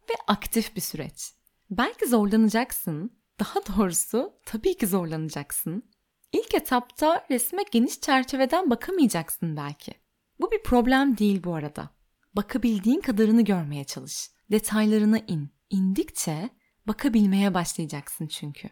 ve 0.09 0.13
aktif 0.27 0.75
bir 0.75 0.81
süreç. 0.81 1.33
Belki 1.69 2.07
zorlanacaksın. 2.07 3.11
Daha 3.39 3.59
doğrusu 3.65 4.33
tabii 4.45 4.77
ki 4.77 4.87
zorlanacaksın. 4.87 5.83
İlk 6.31 6.55
etapta 6.55 7.25
resme 7.31 7.63
geniş 7.71 8.01
çerçeveden 8.01 8.69
bakamayacaksın 8.69 9.57
belki. 9.57 9.93
Bu 10.39 10.51
bir 10.51 10.63
problem 10.63 11.17
değil 11.17 11.43
bu 11.43 11.55
arada. 11.55 11.94
Bakabildiğin 12.35 13.01
kadarını 13.01 13.41
görmeye 13.41 13.83
çalış. 13.83 14.29
Detaylarına 14.51 15.17
in. 15.17 15.49
İndikçe 15.69 16.49
bakabilmeye 16.87 17.53
başlayacaksın 17.53 18.27
çünkü. 18.27 18.69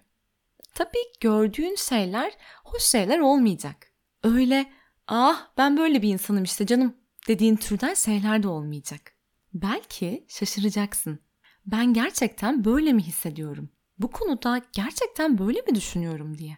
Tabii 0.76 1.04
gördüğün 1.20 1.76
şeyler 1.76 2.38
hoş 2.64 2.84
şeyler 2.84 3.20
olmayacak. 3.20 3.88
Öyle 4.24 4.72
ah 5.08 5.48
ben 5.58 5.78
böyle 5.78 6.02
bir 6.02 6.10
insanım 6.10 6.44
işte 6.44 6.66
canım 6.66 6.96
dediğin 7.28 7.56
türden 7.56 7.94
şeyler 7.94 8.44
de 8.44 8.48
olmayacak. 8.48 9.14
Belki 9.54 10.26
şaşıracaksın. 10.28 11.20
Ben 11.66 11.94
gerçekten 11.94 12.66
böyle 12.66 12.94
mi 12.94 13.04
hissediyorum? 13.04 13.70
Bu 14.00 14.12
konuda 14.12 14.62
gerçekten 14.72 15.38
böyle 15.38 15.62
mi 15.62 15.76
düşünüyorum 15.76 16.38
diye. 16.38 16.58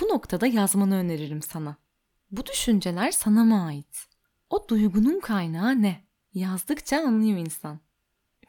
Bu 0.00 0.08
noktada 0.08 0.46
yazmanı 0.46 0.96
öneririm 0.96 1.42
sana. 1.42 1.76
Bu 2.30 2.46
düşünceler 2.46 3.10
sana 3.10 3.44
mı 3.44 3.66
ait? 3.66 4.08
O 4.50 4.68
duygunun 4.68 5.20
kaynağı 5.20 5.82
ne? 5.82 6.11
Yazdıkça 6.34 6.96
anlıyor 6.96 7.38
insan. 7.38 7.80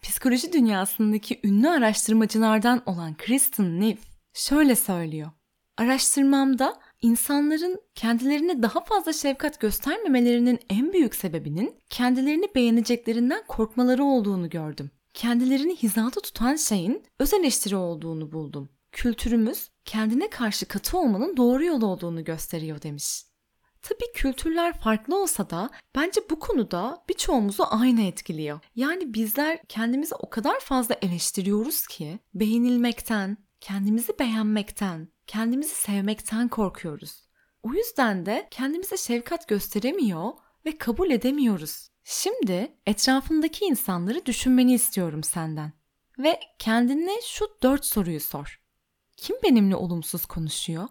Psikoloji 0.01 0.53
dünyasındaki 0.53 1.39
ünlü 1.43 1.69
araştırmacılardan 1.69 2.83
olan 2.85 3.17
Kristen 3.17 3.81
Neff 3.81 3.99
şöyle 4.33 4.75
söylüyor. 4.75 5.31
Araştırmamda 5.77 6.79
insanların 7.01 7.81
kendilerine 7.95 8.63
daha 8.63 8.83
fazla 8.83 9.13
şefkat 9.13 9.59
göstermemelerinin 9.59 10.59
en 10.69 10.93
büyük 10.93 11.15
sebebinin 11.15 11.75
kendilerini 11.89 12.55
beğeneceklerinden 12.55 13.43
korkmaları 13.47 14.03
olduğunu 14.03 14.49
gördüm. 14.49 14.91
Kendilerini 15.13 15.75
hizada 15.75 16.19
tutan 16.21 16.55
şeyin 16.55 17.03
öz 17.19 17.33
eleştiri 17.33 17.75
olduğunu 17.75 18.31
buldum. 18.31 18.69
Kültürümüz 18.91 19.69
kendine 19.85 20.29
karşı 20.29 20.65
katı 20.65 20.97
olmanın 20.97 21.37
doğru 21.37 21.65
yol 21.65 21.81
olduğunu 21.81 22.23
gösteriyor 22.23 22.81
demiş. 22.81 23.23
Tabii 23.83 24.11
kültürler 24.13 24.79
farklı 24.79 25.21
olsa 25.21 25.49
da 25.49 25.69
bence 25.95 26.21
bu 26.29 26.39
konuda 26.39 27.03
birçoğumuzu 27.09 27.63
aynı 27.69 28.01
etkiliyor. 28.01 28.59
Yani 28.75 29.13
bizler 29.13 29.59
kendimizi 29.69 30.15
o 30.15 30.29
kadar 30.29 30.59
fazla 30.59 30.95
eleştiriyoruz 31.01 31.87
ki 31.87 32.19
beğenilmekten, 32.33 33.37
kendimizi 33.61 34.19
beğenmekten, 34.19 35.07
kendimizi 35.27 35.75
sevmekten 35.75 36.47
korkuyoruz. 36.47 37.23
O 37.63 37.73
yüzden 37.73 38.25
de 38.25 38.47
kendimize 38.51 38.97
şefkat 38.97 39.47
gösteremiyor 39.47 40.31
ve 40.65 40.77
kabul 40.77 41.11
edemiyoruz. 41.11 41.89
Şimdi 42.03 42.77
etrafındaki 42.85 43.65
insanları 43.65 44.25
düşünmeni 44.25 44.73
istiyorum 44.73 45.23
senden. 45.23 45.73
Ve 46.19 46.39
kendine 46.59 47.21
şu 47.25 47.45
dört 47.63 47.85
soruyu 47.85 48.19
sor. 48.19 48.61
Kim 49.17 49.35
benimle 49.43 49.75
olumsuz 49.75 50.25
konuşuyor? 50.25 50.87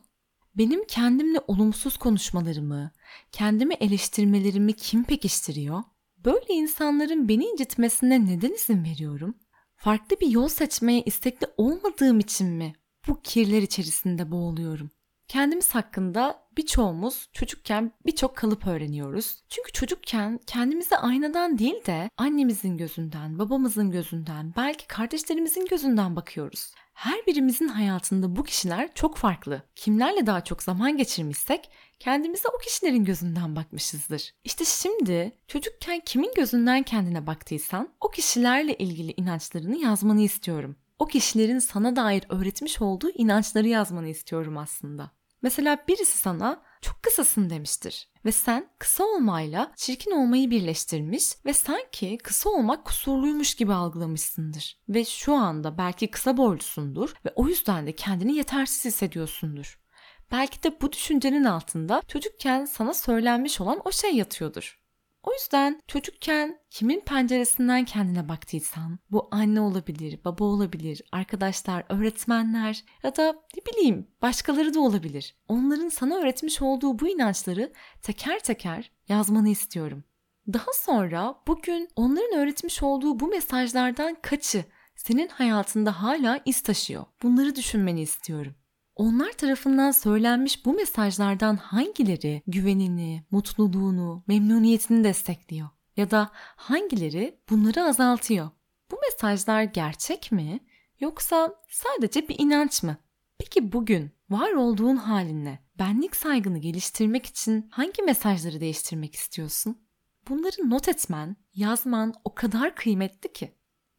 Benim 0.55 0.85
kendimle 0.85 1.41
olumsuz 1.49 1.97
konuşmalarımı, 1.97 2.91
kendimi 3.33 3.75
eleştirmelerimi 3.75 4.73
kim 4.73 5.05
pekiştiriyor? 5.05 5.83
Böyle 6.25 6.55
insanların 6.55 7.29
beni 7.29 7.45
incitmesine 7.45 8.27
neden 8.27 8.53
izin 8.53 8.85
veriyorum? 8.85 9.35
Farklı 9.77 10.21
bir 10.21 10.27
yol 10.27 10.49
seçmeye 10.49 11.03
istekli 11.03 11.47
olmadığım 11.57 12.21
için 12.21 12.49
mi 12.49 12.73
bu 13.09 13.21
kirler 13.23 13.63
içerisinde 13.63 14.31
boğuluyorum? 14.31 14.91
Kendimiz 15.29 15.75
hakkında 15.75 16.49
birçoğumuz 16.57 17.29
çocukken 17.33 17.93
birçok 18.07 18.37
kalıp 18.37 18.67
öğreniyoruz. 18.67 19.43
Çünkü 19.49 19.73
çocukken 19.73 20.41
kendimize 20.47 20.97
aynadan 20.97 21.59
değil 21.59 21.87
de 21.87 22.11
annemizin 22.17 22.77
gözünden, 22.77 23.39
babamızın 23.39 23.91
gözünden, 23.91 24.53
belki 24.57 24.87
kardeşlerimizin 24.87 25.67
gözünden 25.67 26.17
bakıyoruz. 26.17 26.75
Her 26.93 27.27
birimizin 27.27 27.69
hayatında 27.69 28.37
bu 28.37 28.45
kişiler 28.45 28.95
çok 28.95 29.17
farklı. 29.17 29.63
Kimlerle 29.77 30.27
daha 30.27 30.45
çok 30.45 30.63
zaman 30.63 30.97
geçirmişsek 30.97 31.71
kendimize 31.99 32.49
o 32.49 32.59
kişilerin 32.59 33.05
gözünden 33.05 33.57
bakmışızdır. 33.57 34.35
İşte 34.45 34.65
şimdi 34.65 35.33
çocukken 35.49 36.03
kimin 36.07 36.33
gözünden 36.37 36.83
kendine 36.83 37.27
baktıysan 37.27 37.89
o 38.01 38.11
kişilerle 38.11 38.75
ilgili 38.75 39.15
inançlarını 39.17 39.77
yazmanı 39.77 40.21
istiyorum. 40.21 40.77
O 40.99 41.07
kişilerin 41.07 41.59
sana 41.59 41.97
dair 41.97 42.25
öğretmiş 42.29 42.83
olduğu 42.83 43.11
inançları 43.11 43.69
yazmanı 43.69 44.09
istiyorum 44.09 44.59
aslında. 44.59 45.11
Mesela 45.43 45.85
birisi 45.89 46.19
sana 46.19 46.63
çok 46.83 47.03
kısasın 47.03 47.51
demiştir 47.51 48.09
ve 48.25 48.33
sen 48.33 48.69
kısa 48.79 49.05
olmayla 49.05 49.73
çirkin 49.77 50.11
olmayı 50.11 50.51
birleştirmiş 50.51 51.25
ve 51.47 51.53
sanki 51.53 52.19
kısa 52.19 52.51
olmak 52.51 52.85
kusurluymuş 52.85 53.55
gibi 53.55 53.73
algılamışsındır. 53.73 54.79
Ve 54.89 55.05
şu 55.05 55.35
anda 55.35 55.79
belki 55.79 56.11
kısa 56.11 56.37
boylusundur 56.37 57.15
ve 57.27 57.33
o 57.37 57.49
yüzden 57.49 57.87
de 57.87 57.95
kendini 57.95 58.37
yetersiz 58.37 58.85
hissediyorsundur. 58.85 59.79
Belki 60.31 60.63
de 60.63 60.81
bu 60.81 60.93
düşüncenin 60.93 61.45
altında 61.45 62.03
çocukken 62.09 62.65
sana 62.65 62.95
söylenmiş 62.95 63.61
olan 63.61 63.81
o 63.85 63.93
şey 63.93 64.17
yatıyordur. 64.17 64.82
O 65.23 65.33
yüzden 65.33 65.81
çocukken 65.89 66.59
kimin 66.71 67.01
penceresinden 67.01 67.85
kendine 67.85 68.29
baktıysan 68.29 68.99
bu 69.11 69.29
anne 69.31 69.61
olabilir, 69.61 70.21
baba 70.25 70.45
olabilir, 70.45 71.03
arkadaşlar, 71.13 71.85
öğretmenler 71.89 72.85
ya 73.03 73.17
da 73.17 73.33
ne 73.57 73.73
bileyim 73.73 74.07
başkaları 74.23 74.75
da 74.75 74.81
olabilir. 74.81 75.37
Onların 75.49 75.89
sana 75.89 76.15
öğretmiş 76.17 76.63
olduğu 76.63 76.99
bu 76.99 77.09
inançları 77.09 77.73
teker 78.03 78.39
teker 78.39 78.93
yazmanı 79.09 79.49
istiyorum. 79.49 80.05
Daha 80.53 80.73
sonra 80.75 81.35
bugün 81.47 81.89
onların 81.97 82.39
öğretmiş 82.39 82.83
olduğu 82.83 83.21
bu 83.21 83.29
mesajlardan 83.29 84.17
kaçı 84.23 84.65
senin 84.97 85.29
hayatında 85.29 86.03
hala 86.03 86.41
iz 86.45 86.61
taşıyor? 86.63 87.05
Bunları 87.23 87.57
düşünmeni 87.57 88.01
istiyorum. 88.03 88.55
Onlar 88.95 89.33
tarafından 89.33 89.91
söylenmiş 89.91 90.67
bu 90.67 90.73
mesajlardan 90.73 91.57
hangileri 91.57 92.43
güvenini, 92.47 93.25
mutluluğunu, 93.31 94.25
memnuniyetini 94.27 95.05
destekliyor? 95.05 95.69
Ya 95.97 96.11
da 96.11 96.31
hangileri 96.57 97.41
bunları 97.51 97.83
azaltıyor? 97.83 98.51
Bu 98.91 98.99
mesajlar 99.11 99.63
gerçek 99.63 100.33
mi 100.33 100.61
yoksa 101.01 101.55
sadece 101.69 102.29
bir 102.29 102.39
inanç 102.39 102.83
mı? 102.83 102.97
Peki 103.39 103.73
bugün 103.73 104.11
var 104.31 104.53
olduğun 104.53 104.97
halinle 104.97 105.59
benlik 105.79 106.17
saygını 106.17 106.59
geliştirmek 106.59 107.27
için 107.27 107.69
hangi 107.71 108.03
mesajları 108.03 108.61
değiştirmek 108.61 109.15
istiyorsun? 109.15 109.79
Bunları 110.29 110.71
not 110.71 110.89
etmen, 110.89 111.37
yazman 111.55 112.15
o 112.25 112.35
kadar 112.35 112.75
kıymetli 112.75 113.33
ki. 113.33 113.55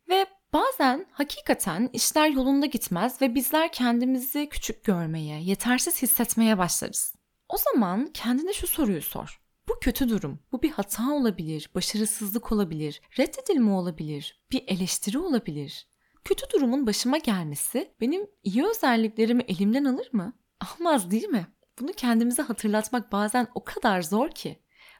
Ve 0.09 0.25
Bazen 0.53 1.05
hakikaten 1.11 1.89
işler 1.93 2.29
yolunda 2.29 2.65
gitmez 2.65 3.21
ve 3.21 3.35
bizler 3.35 3.71
kendimizi 3.71 4.49
küçük 4.49 4.83
görmeye, 4.83 5.41
yetersiz 5.41 6.01
hissetmeye 6.01 6.57
başlarız. 6.57 7.15
O 7.49 7.55
zaman 7.57 8.09
kendine 8.13 8.53
şu 8.53 8.67
soruyu 8.67 9.01
sor. 9.01 9.41
Bu 9.67 9.73
kötü 9.81 10.09
durum, 10.09 10.39
bu 10.51 10.61
bir 10.61 10.71
hata 10.71 11.11
olabilir, 11.11 11.69
başarısızlık 11.75 12.51
olabilir, 12.51 13.01
reddedilme 13.19 13.71
olabilir, 13.71 14.43
bir 14.51 14.63
eleştiri 14.67 15.17
olabilir. 15.17 15.87
Kötü 16.23 16.45
durumun 16.53 16.87
başıma 16.87 17.17
gelmesi 17.17 17.91
benim 18.01 18.27
iyi 18.43 18.65
özelliklerimi 18.65 19.43
elimden 19.47 19.85
alır 19.85 20.09
mı? 20.13 20.33
Almaz 20.59 21.11
değil 21.11 21.27
mi? 21.27 21.47
Bunu 21.79 21.91
kendimize 21.93 22.41
hatırlatmak 22.41 23.11
bazen 23.11 23.47
o 23.55 23.63
kadar 23.63 24.01
zor 24.01 24.29
ki. 24.29 24.59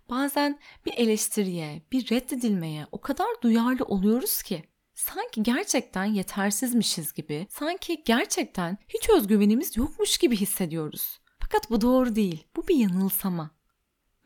Bazen 0.10 0.60
bir 0.86 0.94
eleştiriye, 0.98 1.82
bir 1.92 2.12
reddedilmeye 2.12 2.88
o 2.92 3.02
kadar 3.02 3.28
duyarlı 3.42 3.86
oluyoruz 3.86 4.44
ki 4.44 4.64
sanki 5.04 5.44
gerçekten 5.44 6.06
yetersizmişiz 6.06 7.14
gibi, 7.14 7.48
sanki 7.50 8.04
gerçekten 8.06 8.78
hiç 8.88 9.10
özgüvenimiz 9.10 9.78
yokmuş 9.78 10.18
gibi 10.18 10.36
hissediyoruz. 10.36 11.20
Fakat 11.40 11.70
bu 11.70 11.82
doğru 11.82 12.16
değil. 12.16 12.48
Bu 12.56 12.68
bir 12.68 12.76
yanılsama. 12.76 13.52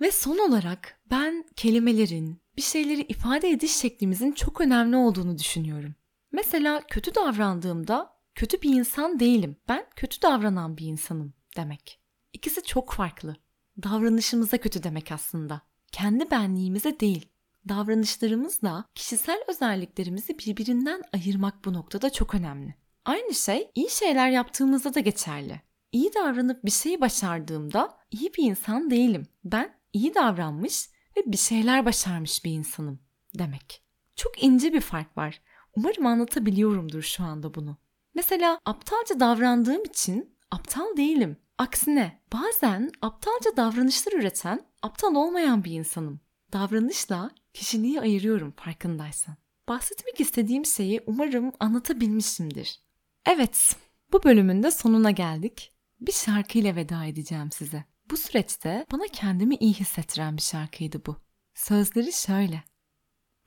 Ve 0.01 0.11
son 0.11 0.37
olarak 0.37 0.99
ben 1.09 1.45
kelimelerin, 1.55 2.41
bir 2.57 2.61
şeyleri 2.61 3.01
ifade 3.01 3.49
ediş 3.49 3.75
şeklimizin 3.75 4.31
çok 4.31 4.61
önemli 4.61 4.95
olduğunu 4.95 5.37
düşünüyorum. 5.37 5.95
Mesela 6.31 6.83
kötü 6.87 7.15
davrandığımda 7.15 8.13
kötü 8.35 8.61
bir 8.61 8.69
insan 8.69 9.19
değilim. 9.19 9.55
Ben 9.67 9.85
kötü 9.95 10.21
davranan 10.21 10.77
bir 10.77 10.85
insanım 10.85 11.33
demek. 11.57 11.99
İkisi 12.33 12.63
çok 12.63 12.93
farklı. 12.93 13.35
Davranışımıza 13.83 14.57
kötü 14.57 14.83
demek 14.83 15.11
aslında. 15.11 15.61
Kendi 15.91 16.31
benliğimize 16.31 16.99
değil 16.99 17.29
davranışlarımızla 17.69 18.85
kişisel 18.95 19.43
özelliklerimizi 19.47 20.39
birbirinden 20.39 21.01
ayırmak 21.13 21.65
bu 21.65 21.73
noktada 21.73 22.09
çok 22.09 22.35
önemli. 22.35 22.75
Aynı 23.05 23.33
şey 23.33 23.71
iyi 23.75 23.89
şeyler 23.89 24.29
yaptığımızda 24.29 24.93
da 24.93 24.99
geçerli. 24.99 25.61
İyi 25.91 26.13
davranıp 26.13 26.65
bir 26.65 26.71
şeyi 26.71 27.01
başardığımda 27.01 27.97
iyi 28.11 28.33
bir 28.33 28.43
insan 28.43 28.89
değilim. 28.89 29.27
Ben 29.43 29.75
iyi 29.93 30.15
davranmış 30.15 30.89
ve 31.17 31.31
bir 31.31 31.37
şeyler 31.37 31.85
başarmış 31.85 32.45
bir 32.45 32.51
insanım 32.51 32.99
demek. 33.37 33.83
Çok 34.15 34.43
ince 34.43 34.73
bir 34.73 34.81
fark 34.81 35.17
var. 35.17 35.41
Umarım 35.75 36.05
anlatabiliyorumdur 36.05 37.01
şu 37.01 37.23
anda 37.23 37.53
bunu. 37.53 37.77
Mesela 38.15 38.59
aptalca 38.65 39.19
davrandığım 39.19 39.83
için 39.83 40.37
aptal 40.51 40.97
değilim. 40.97 41.37
Aksine 41.57 42.21
bazen 42.33 42.91
aptalca 43.01 43.57
davranışlar 43.57 44.13
üreten 44.13 44.61
aptal 44.81 45.15
olmayan 45.15 45.63
bir 45.63 45.71
insanım. 45.71 46.19
Davranışla 46.53 47.31
kişiliği 47.57 48.01
ayırıyorum 48.01 48.51
farkındaysan. 48.51 49.35
Bahsetmek 49.67 50.19
istediğim 50.21 50.65
şeyi 50.65 51.01
umarım 51.05 51.51
anlatabilmişimdir. 51.59 52.79
Evet, 53.25 53.75
bu 54.11 54.23
bölümün 54.23 54.63
de 54.63 54.71
sonuna 54.71 55.11
geldik. 55.11 55.73
Bir 55.99 56.11
şarkıyla 56.11 56.75
veda 56.75 57.05
edeceğim 57.05 57.51
size. 57.51 57.85
Bu 58.09 58.17
süreçte 58.17 58.85
bana 58.91 59.07
kendimi 59.13 59.55
iyi 59.55 59.73
hissettiren 59.73 60.37
bir 60.37 60.41
şarkıydı 60.41 61.05
bu. 61.05 61.17
Sözleri 61.55 62.13
şöyle. 62.13 62.63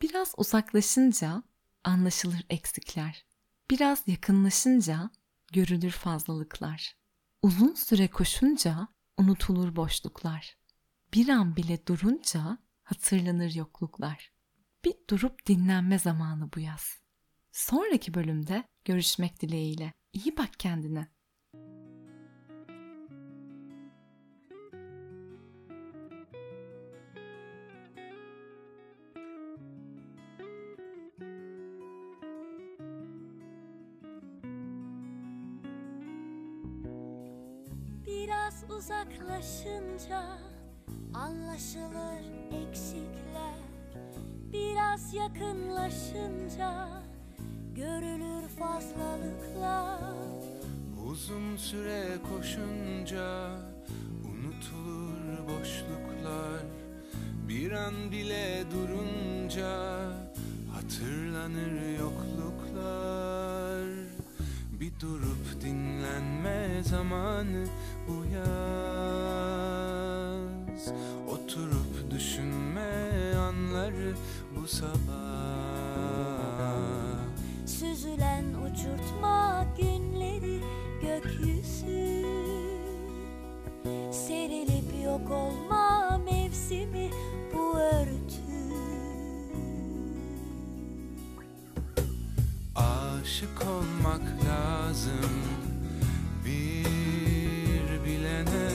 Biraz 0.02 0.34
uzaklaşınca 0.36 1.42
anlaşılır 1.84 2.46
eksikler. 2.50 3.24
Biraz 3.70 4.02
yakınlaşınca 4.06 5.10
görülür 5.52 5.90
fazlalıklar. 5.90 6.96
Uzun 7.42 7.74
süre 7.74 8.08
koşunca 8.08 8.88
unutulur 9.18 9.76
boşluklar. 9.76 10.56
Bir 11.14 11.28
an 11.28 11.56
bile 11.56 11.86
durunca 11.86 12.58
hatırlanır 12.90 13.54
yokluklar. 13.54 14.32
Bir 14.84 14.94
durup 15.10 15.46
dinlenme 15.46 15.98
zamanı 15.98 16.52
bu 16.56 16.60
yaz. 16.60 16.98
Sonraki 17.52 18.14
bölümde 18.14 18.64
görüşmek 18.84 19.40
dileğiyle. 19.40 19.92
İyi 20.12 20.36
bak 20.36 20.50
kendine. 20.58 21.08
Biraz 38.06 38.64
uzaklaşınca 38.70 40.49
anlaşılır 41.14 42.24
eksikler. 42.52 43.60
Biraz 44.52 45.14
yakınlaşınca 45.14 46.88
görülür 47.74 48.48
fazlalıklar. 48.48 50.14
Uzun 51.06 51.56
süre 51.56 52.06
koşunca 52.28 53.50
unutulur 54.24 55.48
boşluklar. 55.48 56.60
Bir 57.48 57.72
an 57.72 58.10
bile 58.12 58.64
durunca 58.70 59.68
hatırlanır 60.72 61.98
yokluklar. 61.98 63.86
Bir 64.80 65.00
durup 65.00 65.62
dinlenme 65.62 66.82
zamanı 66.82 67.64
bu 68.08 68.24
yaz 68.34 68.99
düşünme 72.40 73.36
anları 73.36 74.14
bu 74.56 74.68
sabah. 74.68 74.90
Süzülen 77.66 78.44
uçurtma 78.44 79.66
günleri 79.78 80.60
gökyüzü. 81.02 82.26
Serilip 84.12 85.04
yok 85.04 85.30
olma 85.30 86.18
mevsimi 86.24 87.10
bu 87.54 87.78
örtü. 87.78 88.40
Aşık 92.76 93.62
olmak 93.66 94.22
lazım. 94.48 95.30
Bir 96.44 98.04
bilene 98.04 98.70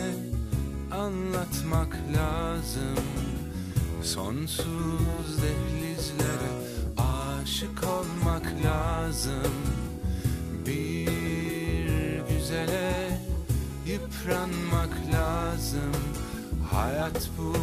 anlatmak 0.92 1.98
lazım 2.18 3.25
Sonsuz 4.06 5.42
dehlizlere 5.42 6.52
aşık 6.98 7.84
olmak 7.84 8.46
lazım. 8.66 9.54
Bir 10.66 12.22
güzele 12.30 13.20
yıpranmak 13.86 14.98
lazım. 15.14 15.92
Hayat 16.72 17.30
bu 17.38 17.54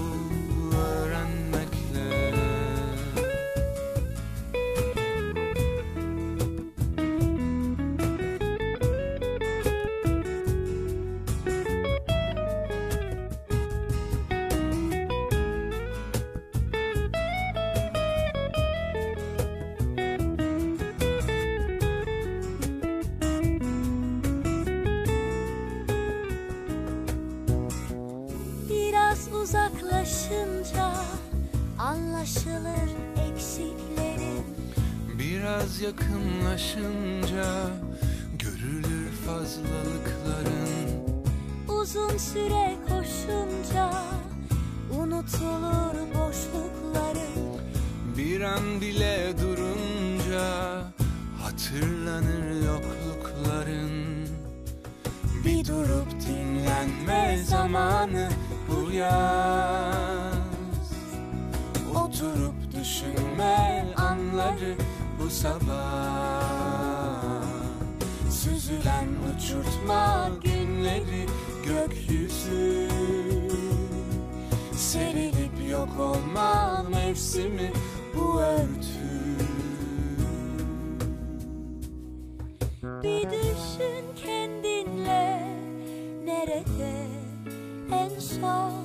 dinlenme 56.82 57.38
zamanı 57.44 58.28
bu 58.68 58.92
yaz. 58.92 60.32
Oturup 61.94 62.54
düşünme 62.80 63.86
anları 63.96 64.74
bu 65.20 65.30
sabah. 65.30 66.42
Süzülen 68.30 69.08
uçurtma 69.36 70.30
günleri 70.44 71.26
gökyüzü. 71.66 72.88
Serilip 74.76 75.70
yok 75.70 76.00
olma 76.00 76.84
mevsimi 76.90 77.72
bu 78.14 78.40
örtü. 78.40 79.02
Bir 83.02 83.30
düşün 83.30 83.51
nerede 86.78 87.06
en 87.92 88.18
son 88.20 88.84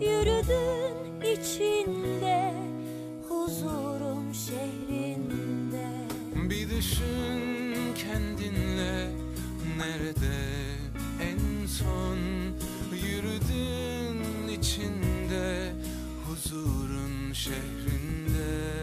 yürüdün 0.00 1.20
içinde 1.20 2.54
huzurun 3.28 4.32
şehrinde. 4.32 5.86
Bir 6.50 6.70
düşün 6.70 7.94
kendinle 7.94 9.10
nerede? 9.78 10.36
En 11.22 11.66
son 11.66 12.18
yürüdün 12.92 14.48
içinde 14.48 15.72
huzurun 16.26 17.32
şehrinde. 17.32 18.74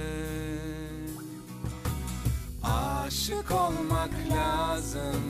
Aşık 2.63 3.51
olmak 3.51 4.11
lazım 4.31 5.23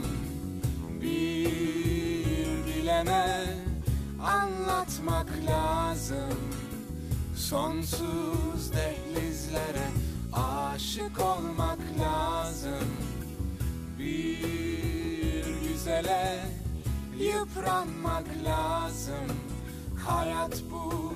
bir 1.02 2.11
bilene 3.02 3.46
anlatmak 4.24 5.28
lazım. 5.50 6.38
Sonsuz 7.36 8.72
dehlizlere 8.74 9.88
aşık 10.34 11.20
olmak 11.20 11.80
lazım. 12.00 12.88
Bir 14.00 15.46
güzele 15.62 16.40
yıpranmak 17.20 18.26
lazım. 18.46 19.38
Hayat 20.08 20.62
bu 20.72 21.14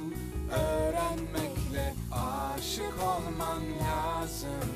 öğrenmekle 0.53 1.93
aşık 2.11 2.95
olman 3.03 3.61
lazım. 3.81 4.69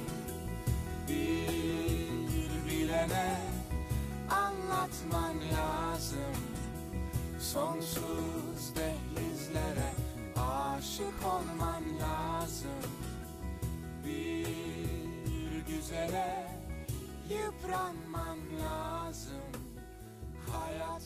Bir 1.08 2.70
bilene 2.70 3.38
anlatman 4.30 5.36
lazım 5.36 6.59
Sonsuz 7.40 8.76
dehlizlere 8.76 9.92
aşık 10.38 11.26
olman 11.26 11.84
lazım. 12.00 12.92
Bir 14.06 15.66
güzele 15.68 16.48
yıpranman 17.30 18.38
lazım. 18.62 19.44
Hayat 20.52 21.04